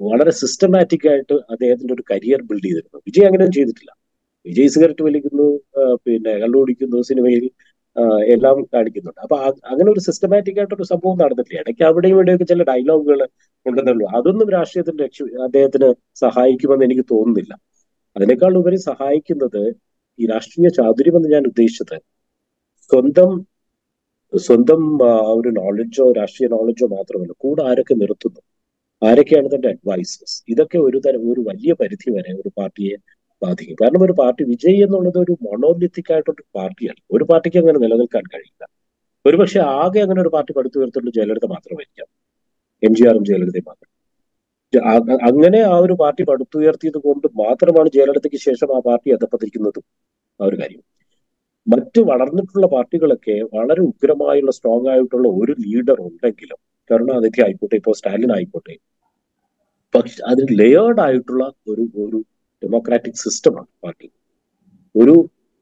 [0.00, 2.98] വളരെ സിസ്റ്റമാറ്റിക് ആയിട്ട് അദ്ദേഹത്തിന്റെ ഒരു കരിയർ ബിൽഡ് ചെയ്തിരുന്നു.
[3.06, 3.90] വിജയ് അങ്ങനെ ചെയ്തിട്ടില്ല.
[4.46, 5.46] വിജയ് സിഗരറ്റ് വലിക്കുന്നു
[6.06, 7.44] പിന്നെ കള്ളുകുടിക്കുന്നു സിനിമയിൽ.
[8.34, 9.20] എല്ലാം കാണിക്കുന്നുണ്ട്.
[9.24, 9.36] അപ്പൊ
[9.70, 11.60] അങ്ങനെ ഒരു സിസ്റ്റമാറ്റിക് ആയിട്ടൊരു സംഭവം നടന്നിട്ടില്ല.
[11.62, 13.20] ഇടയ്ക്ക് അവിടെയും ഇവിടെയൊക്കെ ചില ഡയലോഗുകൾ
[13.66, 14.06] ഉണ്ടെന്നുള്ളൂ.
[14.18, 15.88] അതൊന്നും രാഷ്ട്രീയത്തിന്റെ രക്ഷ അദ്ദേഹത്തിന്
[16.22, 17.52] സഹായിക്കുമെന്ന് എനിക്ക് തോന്നുന്നില്ല.
[18.16, 19.62] അതിനേക്കാൾ ഉപരി സഹായിക്കുന്നത്
[20.18, 21.96] ഈ രാഷ്ട്രീയ ചാതുര്യം എന്ന് ഞാൻ ഉദ്ദേശിച്ചത്
[22.90, 23.30] സ്വന്തം
[24.32, 24.82] സ്വന്തം
[25.38, 28.40] ഒരു നോളജോ രാഷ്ട്രീയ നോളജോ മാത്രമല്ല കൂടെ ആരൊക്കെ നിർത്തുന്നു?
[29.02, 32.96] ആരൊക്കെയാണ് തന്റെ അഡ്വൈസേഴ്സ് ഇതൊക്കെ ഒരു തരം ഒരു വലിയ പരിധി വരെ ഒരു പാർട്ടിയെ
[33.42, 33.76] ബാധിക്കും.
[33.82, 37.00] കാരണം ഒരു പാർട്ടി വിജയ് എന്നുള്ളത് ഒരു മൊണോലിത്തിക് ആയിട്ടൊരു പാർട്ടിയാണ്.
[37.16, 38.62] ഒരു പാർട്ടിക്ക് അങ്ങനെ നിലനിൽക്കാൻ കഴിയില്ല.
[39.24, 42.08] ഒരുപക്ഷെ ആകെ അങ്ങനെ ഒരു പാർട്ടി പടുത്തുയർത്തുള്ള ജയലളിത മാത്രമായിരിക്കാം.
[42.82, 43.90] എം ജി ആറും ജയലളിതയും മാത്രം.
[45.28, 49.84] അങ്ങനെ ആ ഒരു പാർട്ടി പടുത്തുയർത്തിയത് കൊണ്ട് മാത്രമാണ് ജയലളിതയ്ക്ക് ശേഷം ആ പാർട്ടി എത്തപ്പെട്ടിരിക്കുന്നതും
[50.40, 50.82] ആ ഒരു കാര്യം.
[51.66, 56.58] മറ്റ് വളർന്നിട്ടുള്ള പാർട്ടികളൊക്കെ വളരെ ഉഗ്രമായുള്ള സ്ട്രോങ് ആയിട്ടുള്ള ഒരു ലീഡർ ഉണ്ടെങ്കിലും
[56.90, 58.74] കരുണാനിധി ആയിക്കോട്ടെ ഇപ്പോൾ സ്റ്റാലിൻ ആയിക്കോട്ടെ
[59.94, 62.18] പക്ഷെ അതിന് ലേയേർഡ് ആയിട്ടുള്ള ഒരു ഒരു
[62.62, 64.08] ഡെമോക്രാറ്റിക് സിസ്റ്റമാണ് പാർട്ടി.
[64.94, 65.14] ഒരു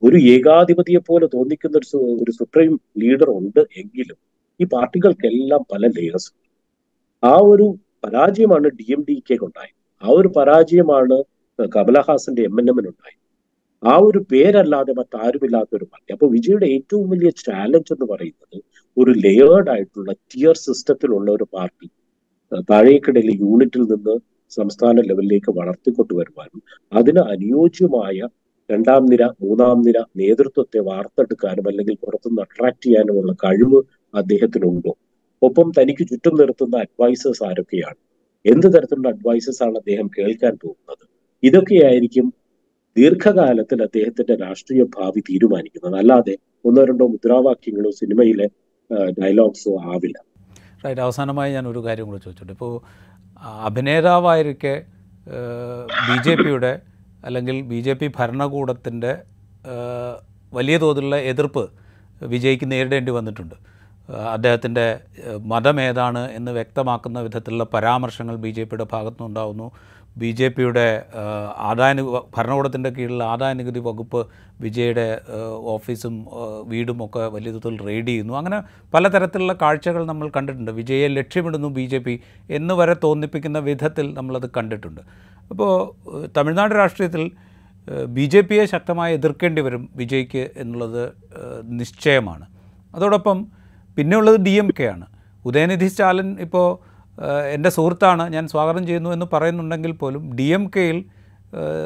[0.03, 1.89] ഒരു ഏകാധിപതിയെ പോലെ തോന്നിക്കുന്ന ഒരു
[2.23, 4.19] ഒരു സുപ്രീം ലീഡർ ഉണ്ട് എങ്കിലും
[4.61, 6.31] ഈ പാർട്ടികൾക്കെല്ലാം പല ലേയേഴ്സ്
[7.23, 7.67] ആ ഒരു
[8.05, 9.79] പരാജയമാണ് ഡി എം ഡി ഉണ്ടായത്.
[10.03, 11.17] ആ ഒരു പരാജയമാണ്
[11.59, 13.21] കമലഹാസന്റെ എം എൻ എമ്മിനുണ്ടായത്
[13.83, 16.09] ആ ഒരു പേരല്ലാതെ മറ്റാരുമില്ലാത്ത ഒരു പാർട്ടി.
[16.15, 18.59] അപ്പൊ വിജയുടെ ഏറ്റവും വലിയ ചാലഞ്ച് എന്ന് പറയുന്നത്
[18.97, 21.89] ഒരു ലേയേർഡ് ആയിട്ടുള്ള ടിയർ സിസ്റ്റത്തിലുള്ള ഒരു പാർട്ടി
[22.71, 24.15] താഴേക്കിടയിൽ യൂണിറ്റിൽ നിന്ന്
[24.57, 26.61] സംസ്ഥാന ലെവലിലേക്ക് വളർത്തിക്കൊണ്ടുവരുവാനും
[26.93, 28.19] അതിന് അനുയോജ്യമായ
[28.71, 33.81] രണ്ടാം നിര മൂന്നാം നിര നേതൃത്വത്തെ വാർത്തെടുക്കാനും അല്ലെങ്കിൽ പുറത്തുനിന്ന് അട്രാക്ട് ചെയ്യാനുമുള്ള കഴിവ്
[34.15, 34.93] അദ്ദേഹത്തിനുണ്ടോ?
[35.43, 37.99] ഒപ്പം തനിക്ക് ചുറ്റും നിർത്തുന്ന അഡ്വൈസേഴ്സ് ആരൊക്കെയാണ്?
[38.45, 41.05] എന്ത് തരത്തിലുള്ള അഡ്വൈസേഴ്സ് ആണ് അദ്ദേഹം കേൾക്കാൻ പോകുന്നത്?
[41.43, 42.27] ഇതൊക്കെയായിരിക്കും
[42.97, 45.97] ദീർഘകാലത്തിൽ അദ്ദേഹത്തിന്റെ രാഷ്ട്രീയ ഭാവി തീരുമാനിക്കുന്നത്.
[46.03, 48.47] അല്ലാതെ ഒന്നോ രണ്ടോ മുദ്രാവാക്യങ്ങളോ സിനിമയിലെ
[49.19, 50.19] ഡയലോഗ്സോ ആവില്ല.
[50.85, 52.53] റൈറ്റ് അവസാനമായി ഞാൻ ഒരു കാര്യം കൂടെ ചോദിച്ചോട്ടെ.
[52.53, 52.73] ഇപ്പോൾ
[53.65, 54.75] അഭിനേതാവായിരിക്കെ
[56.09, 56.81] ബി ജെ പിയുടെ
[57.25, 59.13] അല്ലെങ്കിൽ ബി ജെ പി ഭരണകൂടത്തിന്റെ
[60.53, 61.65] വലിയ തോതിലുള്ള എതിർപ്പ്
[62.23, 63.55] വിജയ്ക്ക് നേരിടേണ്ടി വന്നിട്ടുണ്ട്.
[64.33, 65.01] അദ്ദേഹത്തിന്റെ
[65.53, 69.67] മതം ഏതാണ് എന്ന് വ്യക്തമാക്കുന്ന വിധത്തിലുള്ള പരാമർശങ്ങൾ ബി ജെ പിയുടെ ഭാഗത്തുനിന്നുണ്ടാവുന്നു.
[70.17, 71.07] ബി ജെ പിയുടെ
[71.69, 71.93] ആദായ
[72.37, 74.21] ഭരണകൂടത്തിന്റെ കീഴിലുള്ള ആദായ നികുതി വകുപ്പ്
[74.61, 75.21] വിജയുടെ
[75.75, 76.27] ഓഫീസും
[76.65, 78.35] വീടും ഒക്കെ വലിയ തോതിൽ റെയ്ഡ് ചെയ്യുന്നു.
[78.35, 78.63] അങ്ങനെ
[78.95, 80.71] പലതരത്തിലുള്ള കാഴ്ചകൾ നമ്മൾ കണ്ടിട്ടുണ്ട്.
[80.71, 85.01] വിജയെ ലക്ഷ്യമിടുന്നു ബി ജെ പി എന്ന് വരെ തോന്നിപ്പിക്കുന്ന വിധത്തിൽ നമ്മളത് കണ്ടിട്ടുണ്ട്.
[85.51, 85.73] അപ്പോൾ
[86.37, 87.31] തമിഴ്നാട് രാഷ്ട്രീയത്തിൽ
[88.09, 91.13] ബി ജെ പിയെ ശക്തമായി എതിർക്കേണ്ടി വരും വിജയ്ക്ക് എന്നുള്ളത്
[91.81, 92.47] നിശ്ചയമാണ്.
[92.95, 93.39] അതോടൊപ്പം
[93.97, 95.07] പിന്നെയുള്ളത് ഡി എം കെ ആണ്.
[95.45, 96.94] ഉദയനിധി സ്റ്റാലിൻ ഇപ്പോൾ
[97.55, 101.05] എന്റെ സുഹൃത്താണ് ഞാൻ സ്വാഗതം ചെയ്യുന്നു എന്ന് പറയുന്നുണ്ടെങ്കിൽ പോലും ഡി എം കെയിൽ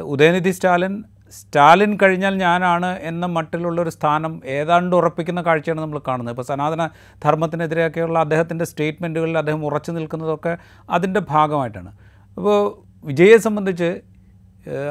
[0.03, 6.33] ഉദയനിധി സ്റ്റാലിൻ സ്റ്റാലിൻ കഴിഞ്ഞാൽ ഞാനാണ് എന്ന മട്ടിലുള്ളൊരു സ്ഥാനം ഏതാണ്ട് ഉറപ്പിക്കുന്ന കാഴ്ചയാണ് നമ്മൾ കാണുന്നത്.
[6.35, 6.89] ഇപ്പോൾ സനാതന
[7.23, 10.57] ധർമ്മത്തിനെതിരെയൊക്കെയുള്ള അദ്ദേഹത്തിന്റെ സ്റ്റേറ്റ്മെന്റുകളിൽ അദ്ദേഹം ഉറച്ചു നിൽക്കുന്നതൊക്കെ
[10.89, 11.91] അതിന്റെ ഭാഗമായിട്ടാണ്.
[12.37, 12.57] അപ്പോൾ
[13.05, 14.01] വിജയെ സംബന്ധിച്ച്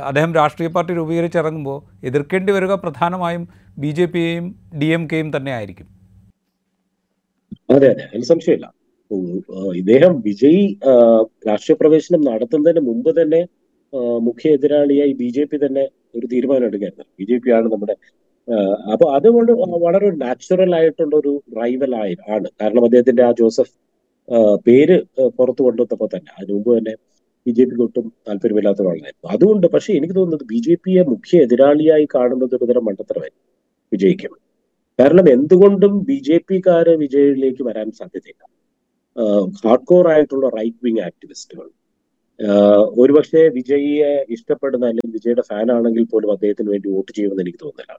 [0.07, 3.48] അദ്ദേഹം രാഷ്ട്രീയ പാർട്ടി രൂപീകരിച്ചിറങ്ങുമ്പോൾ എതിർക്കേണ്ടി വരിക പ്രധാനമായും
[3.79, 5.88] ബി ജെ പിയെയും ഡി എം കെയും തന്നെ ആയിരിക്കും
[7.70, 8.78] അതെ അതെ അതിന് സംശയമില്ല
[9.81, 10.62] ഇദ്ദേഹം വിജയ്
[11.49, 13.40] രാഷ്ട്രീയ പ്രവേശനം നടത്തുന്നതിന് മുമ്പ് തന്നെ
[14.27, 15.85] മുഖ്യ എതിരാളിയായി ബി ജെ പി തന്നെ
[16.16, 17.94] ഒരു തീരുമാനം എടുക്കായിരുന്നു ബി ജെ പി ആണ് നമ്മുടെ
[18.92, 19.53] അപ്പൊ അതുകൊണ്ട്
[19.87, 22.49] വളരെ നാച്ചുറൽ ആയിട്ടുള്ള ഒരു റൈവൽ ആയി ആണ്.
[22.61, 23.75] കാരണം അദ്ദേഹത്തിന്റെ ആ ജോസഫ്
[24.66, 24.97] പേര്
[25.38, 26.94] പുറത്തു കൊണ്ടുവന്നപ്പോൾ തന്നെ അതിനു മുമ്പ് തന്നെ
[27.47, 32.07] ബി ജെ പിക്ക് ഒട്ടും താല്പര്യമില്ലാത്ത ഒരാളായിരുന്നു അതുകൊണ്ട് പക്ഷെ എനിക്ക് തോന്നുന്നത് ബി ജെ പിയെ മുഖ്യ എതിരാളിയായി
[32.16, 33.44] കാണുന്നത് ഒരു തരം മണ്ടത്തരമായിരുന്നു
[33.92, 34.33] വിജയിക്കും.
[34.99, 38.42] കാരണം എന്തുകൊണ്ടും ബി ജെ പിക്കാര് വിജയിലേക്ക് വരാൻ സാധ്യതയില്ല.
[39.62, 41.66] ഹാർഡ് കോർ ആയിട്ടുള്ള റൈറ്റ് വിങ് ആക്ടിവിസ്റ്റുകൾ
[43.03, 47.94] ഒരുപക്ഷെ വിജയിയെ ഇഷ്ടപ്പെടുന്ന അല്ലെങ്കിൽ വിജയുടെ ഫാൻ ആണെങ്കിൽ പോലും അദ്ദേഹത്തിന് വേണ്ടി വോട്ട് ചെയ്യുമെന്ന് എനിക്ക് തോന്നുന്നില്ല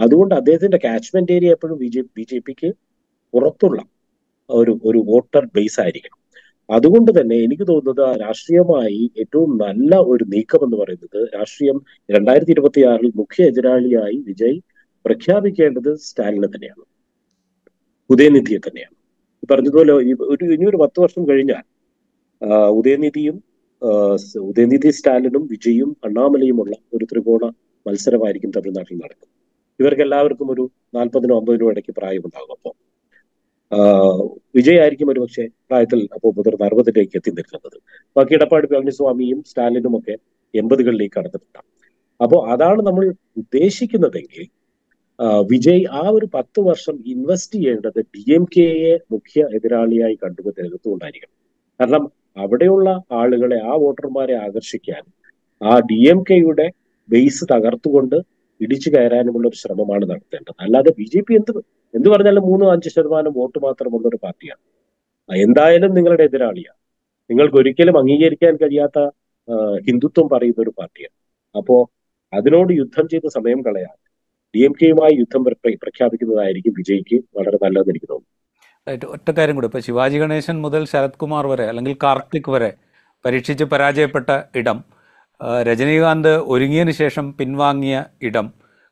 [0.00, 2.70] അതുകൊണ്ട് അദ്ദേഹത്തിന്റെ കാച്ച്മെന്റ് ഏരിയ എപ്പോഴും ബി ജെ ബി ജെ പിക്ക്
[3.34, 3.80] പുറത്തുള്ള
[4.50, 6.18] ഒരു ഒരു വോട്ടർ ബേസ് ആയിരിക്കണം.
[6.68, 13.10] അതുകൊണ്ട് തന്നെ എനിക്ക് തോന്നുന്നത് രാഷ്ട്രീയമായി ഏറ്റവും നല്ല ഒരു നീക്കം എന്ന് പറയുന്നത് രാഷ്ട്രീയം രണ്ടായിരത്തി ഇരുപത്തി ആറിൽ
[13.20, 14.58] മുഖ്യ എതിരാളിയായി വിജയ്
[15.04, 16.84] പ്രഖ്യാപിക്കേണ്ടത് സ്റ്റാലിനെ തന്നെയാണ്.
[18.10, 18.96] ഉദയനിധിയെ തന്നെയാണ്.
[19.50, 19.92] പറഞ്ഞതുപോലെ
[20.32, 21.64] ഒരു ഇനി ഒരു പത്ത് വർഷം കഴിഞ്ഞാൽ
[22.78, 23.36] ഉദയനിധിയും
[24.48, 27.44] ഉദയനിധി സ്റ്റാലിനും വിജയും അണ്ണാമലയുമുള്ള ഒരു ത്രികോണ
[27.86, 29.28] മത്സരമായിരിക്കും തമിഴ്നാട്ടിൽ നടക്കും.
[29.80, 30.64] ഇവർക്ക് എല്ലാവർക്കും ഒരു
[30.96, 32.74] നാൽപ്പതിനോ അമ്പതിനോ ഇടയ്ക്ക് പ്രായമുണ്ടാകും അപ്പോൾ
[34.56, 37.76] വിജയ് ആയിരിക്കും ഒരു പക്ഷേ പ്രായത്തിൽ അപ്പോൾ മുതിർന്ന അറുപതിലേക്ക് എത്തി നിൽക്കുന്നത്.
[38.16, 40.14] ബാക്കി എടപ്പാടി പളനിസ്വാമിയും സ്റ്റാലിനും ഒക്കെ
[40.54, 41.70] എൺപതുകളിലേക്ക് കടന്നിട്ടുണ്ടാകും
[42.20, 43.04] അപ്പോൾ അതാണ് നമ്മൾ
[43.42, 44.44] ഉദ്ദേശിക്കുന്നതെങ്കിൽ
[45.50, 51.34] വിജയ് ആ ഒരു പത്ത് വർഷം ഇൻവെസ്റ്റ് ചെയ്യേണ്ടത് ഡി എം കെയെ മുഖ്യ എതിരാളിയായി കണ്ടുകൊണ്ട് തിരഞ്ഞെടുത്തുകൊണ്ടായിരിക്കണം
[51.80, 52.04] കാരണം
[52.36, 55.02] അവിടെയുള്ള ആളുകളെ ആ വോട്ടർമാരെ ആകർഷിക്കാൻ
[55.60, 56.66] ആ ഡി എം കെയുടെ
[57.08, 58.16] ബേസ് തകർത്തുകൊണ്ട്
[58.60, 60.56] ഇടിച്ചു കയറാനുമുള്ള ഒരു ശ്രമമാണ് നടത്തേണ്ടത്.
[60.60, 61.52] അല്ലാതെ ബി ജെ പി എന്ത്
[61.94, 64.62] എന്ത് പറഞ്ഞാലും മൂന്നോ അഞ്ച് ശതമാനം വോട്ട് മാത്രമുള്ള ഒരു പാർട്ടിയാണ്.
[65.30, 66.78] എന്തായാലും നിങ്ങളുടെ എതിരാളിയാണ്.
[67.30, 68.98] നിങ്ങൾക്ക് ഒരിക്കലും അംഗീകരിക്കാൻ കഴിയാത്ത
[69.86, 71.16] ഹിന്ദുത്വം പറയുന്ന ഒരു പാർട്ടിയാണ്.
[71.54, 71.76] അപ്പോ
[72.32, 73.94] അതിനോട് യുദ്ധം ചെയ്ത് സമയം കളയാൻ
[74.54, 75.42] ഡി എം കെയുമായി യുദ്ധം
[75.82, 78.30] പ്രഖ്യാപിക്കുന്നതായിരിക്കും വിജയ്ക്ക് വളരെ നല്ലതെന്ന് എനിക്ക് തോന്നുന്നു.
[78.88, 79.66] റൈറ്റ് ഒറ്റ കാര്യം കൂടി.
[79.66, 82.70] ഇപ്പോൾ ശിവാജി ഗണേശൻ മുതൽ ശരത് കുമാർ വരെ അല്ലെങ്കിൽ കാർത്തിക് വരെ
[83.24, 84.78] പരീക്ഷിച്ച് പരാജയപ്പെട്ട ഇടം
[85.68, 88.46] രജനീകാന്ത് ഒരുങ്ങിയതിന് ശേഷം പിൻവാങ്ങിയ ഇടം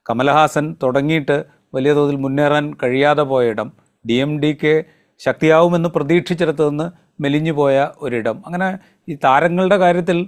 [0.06, 1.36] കമലഹാസൻ തുടങ്ങിയിട്ട്
[1.74, 3.68] വലിയ തോതിൽ മുന്നേറാൻ കഴിയാതെ പോയ ഇടം
[4.08, 4.84] ഡി എം ഡി കെ
[5.20, 6.86] ശക്തിയാവുമെന്ന് പ്രതീക്ഷിച്ചിടത്തു നിന്ന്
[7.22, 8.36] മെലിഞ്ഞു പോയ ഒരിടം.
[8.46, 8.68] അങ്ങനെ
[9.08, 10.18] ഈ താരങ്ങളുടെ കാര്യത്തിൽ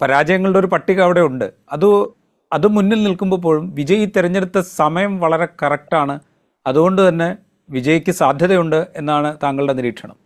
[0.00, 1.46] പരാജയങ്ങളുടെ ഒരു പട്ടിക അവിടെ ഉണ്ട്.
[1.72, 1.86] അത്
[2.52, 6.14] അത് മുന്നിൽ നിൽക്കുമ്പോഴും വിജയ് തിരഞ്ഞെടുത്ത സമയം വളരെ കറക്റ്റാണ്
[6.66, 7.28] അതുകൊണ്ട് തന്നെ
[7.68, 10.16] വിജയ്ക്ക് സാധ്യതയുണ്ട് എന്നാണ് താങ്കളുടെ നിരീക്ഷണം.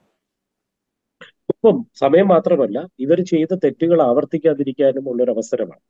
[1.53, 5.83] ഇപ്പം സമയം മാത്രമല്ല ഇവർ ചെയ്ത തെറ്റുകൾ ആവർത്തിക്കാതിരിക്കാനും ഉള്ളൊരു അവസരമാണ്.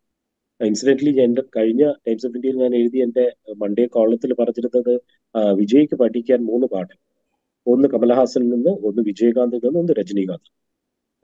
[0.61, 3.25] ഇൻസിഡന്റ്ലി എന്റെ കഴിഞ്ഞ ടൈംസ് ഓഫ് ഇന്ത്യയിൽ ഞാൻ എഴുതി എന്റെ
[3.62, 4.92] മൺഡേ കോളത്തിൽ പറഞ്ഞിരുന്നത്
[5.61, 6.99] വിജയ്ക്ക് പഠിക്കാൻ മൂന്ന് പാഠം.
[7.66, 10.51] ഒന്ന് കമലഹാസനിൽ നിന്ന് ഒന്ന് വിജയകാന്തിൽ നിന്ന് ഒന്ന് രജനീകാന്ത്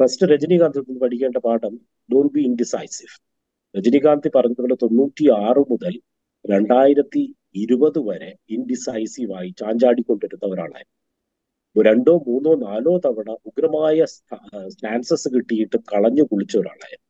[0.01, 1.75] ഫസ്റ്റ് രജനീകാന്തിൽ നിന്ന് പഠിക്കേണ്ട പാഠം
[2.09, 3.15] ഡോണ്ട് ബി ഇൻഡിസൈസീവ്
[3.75, 5.95] രജനീകാന്ത് പറഞ്ഞതുപോലെ തൊണ്ണൂറ്റി ആറ് മുതൽ
[6.45, 7.23] രണ്ടായിരത്തി
[7.55, 10.97] ഇരുപത് വരെ ഇൻഡിസൈസീവ് ആയി ചാഞ്ചാടിക്കൊണ്ടിരുന്ന ഒരാളായിരുന്നു
[11.77, 14.05] രണ്ടോ മൂന്നോ നാലോ തവണ ഉഗ്രമായ
[14.67, 17.07] സ്റ്റാൻസസ് കിട്ടിയിട്ട് കളഞ്ഞു കുളിച്ച ഒരാളായിരുന്നു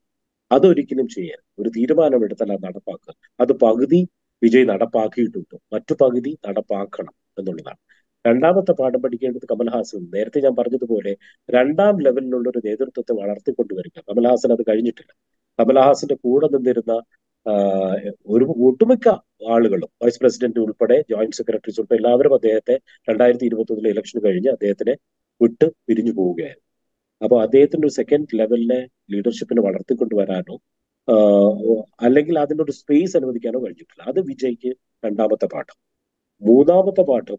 [0.50, 3.12] അതൊരിക്കലും ചെയ്യാൻ ഒരു തീരുമാനമെടുത്താൽ അത് നടപ്പാക്കുക.
[3.40, 4.00] അത് പകുതി
[4.42, 5.56] വിജയ് നടപ്പാക്കിയിട്ടുണ്ട്.
[5.72, 7.80] മറ്റു പകുതി നടപ്പാക്കണം എന്നുള്ളതാണ്.
[8.24, 10.02] രണ്ടാമത്തെ പാഠം പഠിക്കേണ്ടത് കമൽഹാസൻ.
[10.14, 11.12] നേരത്തെ ഞാൻ പറഞ്ഞതുപോലെ
[11.50, 14.00] രണ്ടാം ലെവലിലുള്ള ഒരു നേതൃത്വത്തെ വളർത്തിക്കൊണ്ടുവരിക.
[14.10, 15.12] കമൽഹാസൻ അത് കഴിഞ്ഞിട്ടില്ല.
[15.60, 16.94] കമൽഹാസന്റെ കൂടെ നിന്നിരുന്ന
[18.26, 19.08] ഒരു ഒട്ടുമിക്ക
[19.54, 22.74] ആളുകളും വൈസ് പ്രസിഡന്റ് ഉൾപ്പെടെ ജോയിന്റ് സെക്രട്ടറീസ് ഉൾപ്പെടെ എല്ലാവരും അദ്ദേഹത്തെ
[23.10, 24.94] രണ്ടായിരത്തി ഇരുപത്തി ഒന്നിലെ ഇലക്ഷൻ കഴിഞ്ഞ് അദ്ദേഹത്തിനെ
[25.40, 26.66] വിട്ട് പിരിഞ്ഞു പോവുകയായിരുന്നു.
[27.20, 28.80] അപ്പോൾ അദ്ദേഹത്തിന്റെ ഒരു സെക്കൻഡ് ലെവലിലെ
[29.12, 30.56] ലീഡർഷിപ്പിനെ വളർത്തിക്കൊണ്ടുവരാനോ
[32.06, 34.02] അല്ലെങ്കിൽ അതിന്റെ ഒരു സ്പേസ് അനുവദിക്കാനോ കഴിഞ്ഞിട്ടില്ല.
[34.10, 34.70] അത് വിജയ്ക്ക്
[35.04, 35.76] രണ്ടാമത്തെ പാഠം.
[36.42, 37.38] മൂന്നാമത്തെ പാഠം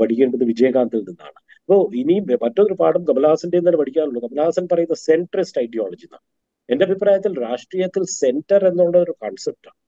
[0.00, 1.38] പഠിക്കേണ്ടത് വിജയകാന്തിൽ നിന്നാണ്.
[1.68, 4.20] അപ്പോൾ ഇനിയും മറ്റൊരു പാഠം കമലഹാസന്റെ തന്നെ പഠിക്കാനുള്ളൂ.
[4.26, 6.24] കമലഹാസൻ പറയുന്ന സെൻട്രിസ്റ്റ് ഐഡിയോളജി എന്നാണ്.
[6.68, 9.78] എന്റെ അഭിപ്രായത്തിൽ രാഷ്ട്രീയത്തിൽ സെന്റർ എന്നുള്ള ഒരു കോൺസെപ്റ്റാണ്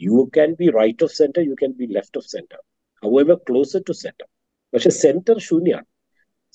[0.00, 2.60] you can be right of centre you can be left of centre
[3.02, 4.28] however closer to centre
[4.72, 5.86] പക്ഷെ സെന്റർ ശൂന്യാണ്.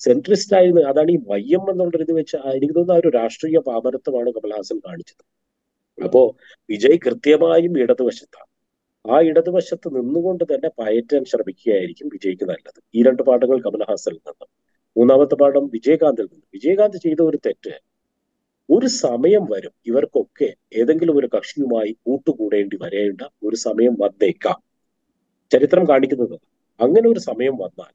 [0.00, 4.78] സെൻട്രിസ്റ്റ് ആയിരുന്നു അതാണ് ഈ വയ്യം എന്നുള്ള ഇത് വെച്ച് എനിക്ക് തോന്നുന്ന ആ ഒരു രാഷ്ട്രീയ പാപരത്വമാണ് കമൽഹാസൻ
[4.78, 5.22] കാണിച്ചത്.
[5.98, 6.22] അപ്പോ
[6.68, 8.50] വിജയ് കൃത്യമായും ഇടതുവശത്താണ്.
[9.04, 12.80] ആ ഇടതുവശത്ത് നിന്നുകൊണ്ട് തന്നെ പയറ്റാൻ ശ്രമിക്കുകയായിരിക്കും വിജയ്ക്ക് നല്ലത്.
[12.94, 14.46] ഈ രണ്ട് പാഠങ്ങൾ കമൽഹാസനിൽ നിന്ന്.
[14.96, 16.46] മൂന്നാമത്തെ പാഠം വിജയകാന്തിൽ നിന്ന്.
[16.54, 17.74] വിജയകാന്ത് ചെയ്ത ഒരു തെറ്റ്
[18.70, 24.58] ഒരു സമയം വരും ഇവർക്കൊക്കെ ഏതെങ്കിലും ഒരു കക്ഷിയുമായി കൂട്ടുകൂടേണ്ടി വരേണ്ട ഒരു സമയം വന്നേക്കാം.
[25.50, 26.36] ചരിത്രം കാണിക്കുന്നത്
[26.80, 27.92] അങ്ങനെ ഒരു സമയം വന്നാൽ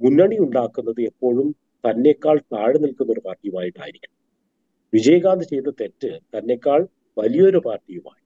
[0.00, 1.48] മുന്നണി ഉണ്ടാക്കുന്നത് എപ്പോഴും
[1.84, 4.12] തന്നെക്കാൾ താഴെ നിൽക്കുന്ന ഒരു പാർട്ടിയുമായിട്ടായിരിക്കും.
[4.92, 6.80] വിജയകാന്ത് ചെയ്ത തെറ്റ് തന്നെക്കാൾ
[7.18, 8.22] വലിയൊരു പാർട്ടിയുമായി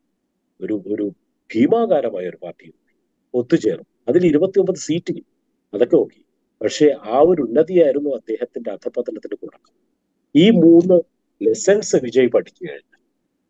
[0.60, 1.06] ഒരു ഒരു
[1.50, 2.96] ഭീമാകാരമായ ഒരു പാർട്ടിയുമായി
[3.34, 3.86] ഒത്തുചേർന്നു.
[4.08, 5.30] അതിൽ ഇരുപത്തിയൊമ്പത് സീറ്റ് കിട്ടി.
[5.74, 6.20] അതൊക്കെ ഓക്കെ.
[6.60, 9.74] പക്ഷേ ആ ഒരു ഉന്നതിയായിരുന്നു അദ്ദേഹത്തിന്റെ അധപതനത്തിന് തുടക്കം.
[10.34, 10.96] ഈ മൂന്ന്
[11.42, 12.98] ലെസൺസ് വിജയ് പഠിച്ചു കഴിഞ്ഞാൽ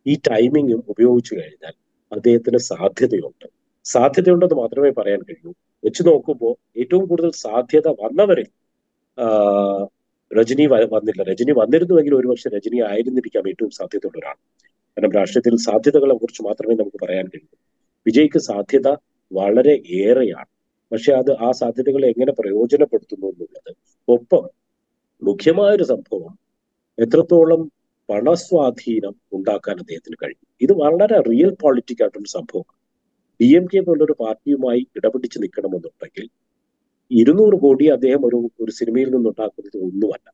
[0.07, 1.73] ഈ ടൈമിങ്ങും ഉപയോഗിച്ചു കഴിഞ്ഞാൽ
[2.13, 3.51] അദ്ദേഹത്തിന് സാധ്യതയുണ്ട്.
[3.85, 5.53] സാധ്യതയുണ്ടെന്ന് മാത്രമേ പറയാൻ കഴിയൂ.
[5.85, 8.47] വെച്ച് നോക്കുമ്പോൾ ഏറ്റവും കൂടുതൽ സാധ്യത വന്നവരിൽ
[10.41, 11.23] രജനി വന്നില്ല.
[11.23, 14.35] രജനി വന്നിരുന്നുവെങ്കിൽ ഒരുപക്ഷെ രജനി ആയിരുന്നിരിക്കാം ഏറ്റവും സാധ്യതയുള്ള ഒരാൾ.
[14.97, 17.57] കാരണം രാഷ്ട്രീയത്തിൽ സാധ്യതകളെ കുറിച്ച് മാത്രമേ നമുക്ക് പറയാൻ കഴിയൂ.
[18.07, 18.89] വിജയ്ക്ക് സാധ്യത
[19.33, 20.47] വളരെ ഏറെയാണ്.
[20.93, 23.77] പക്ഷെ അത് ആ സാധ്യതകളെ എങ്ങനെ പ്രയോജനപ്പെടുത്തുന്നു എന്നുള്ളത്
[24.09, 24.51] ഒപ്പം
[25.23, 26.39] മുഖ്യമായൊരു സംഭവം
[26.99, 27.73] എത്രത്തോളം
[28.09, 32.79] പണസ്വാധീനം ഉണ്ടാക്കാൻ അദ്ദേഹത്തിന് കഴിയും ഇത് വളരെ റിയൽ പോളിറ്റിക് ആയിട്ടൊരു സംഭവമാണ്.
[33.41, 36.29] ഡി എം കെ പോലൊരു പാർട്ടിയുമായി ഇടപിടിച്ച് നിൽക്കണമെന്നുണ്ടെങ്കിൽ
[37.11, 40.33] ഇരുന്നൂറ് കോടി അദ്ദേഹം ഒരു ഒരു സിനിമയിൽ നിന്നുണ്ടാക്കുന്നത് ഒന്നുമല്ല.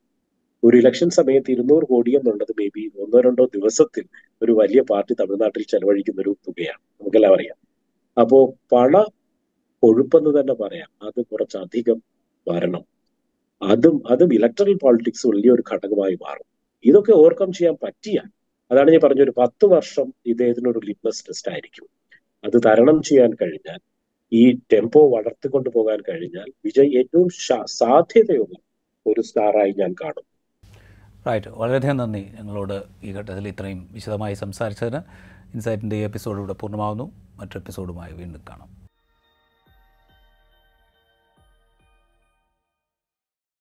[0.63, 4.05] ഒരു ഇലക്ഷൻ സമയത്ത് ഇരുന്നൂറ് കോടി എന്നുള്ളത് മേ ബി ഒന്നോ രണ്ടോ ദിവസത്തിൽ
[4.41, 6.81] ഒരു വലിയ പാർട്ടി തമിഴ്നാട്ടിൽ ചെലവഴിക്കുന്ന ഒരു തുകയാണ്.
[7.01, 7.57] നമുക്കെല്ലാം അറിയാം.
[8.21, 9.03] അപ്പോ പണ
[9.83, 10.89] കൊഴുപ്പെന്ന് തന്നെ പറയാം.
[11.03, 12.03] അത് കുറച്ചധികം
[12.47, 12.83] വരണം.
[13.61, 16.54] അതും അതും ഇലക്ട്രൽ പോളിറ്റിക്സ് വലിയൊരു ഘടകമായി മാറും.
[16.83, 18.21] ഇതൊക്കെ ഓവർകം ചെയ്യാൻ പറ്റിയ
[18.71, 21.87] അതാണ് ഞാൻ പറഞ്ഞ ഒരു പത്ത് വർഷം ഇദ്ദേഹത്തിനൊരു ലിറ്റ്മസ് ടെസ്റ്റ് ആയിരിക്കും.
[22.45, 23.79] അത് തരണം ചെയ്യാൻ കഴിഞ്ഞാൽ
[24.33, 27.29] ഈ ടെമ്പോ വളർത്തിക്കൊണ്ടു പോകാൻ കഴിഞ്ഞാൽ വിജയ് ഏറ്റവും
[27.65, 28.59] സാധ്യതയുള്ള
[29.07, 30.23] ഒരു സ്റ്റാറായി ഞാൻ കാണും.
[31.27, 35.01] റൈറ്റ് വളരെയധികം നന്ദി ഞങ്ങളോട് ഈ ഘട്ടത്തിൽ ഇത്രയും വിശദമായി സംസാരിച്ചതിന്.
[35.53, 38.84] ഇൻസൈറ്റിന്റെ ഈ എപ്പിസോഡ് ഇവിടെ പൂർണമാകുന്നു മറ്റൊരു എപ്പിസോഡുമായി വീണ്ടും കാണാം.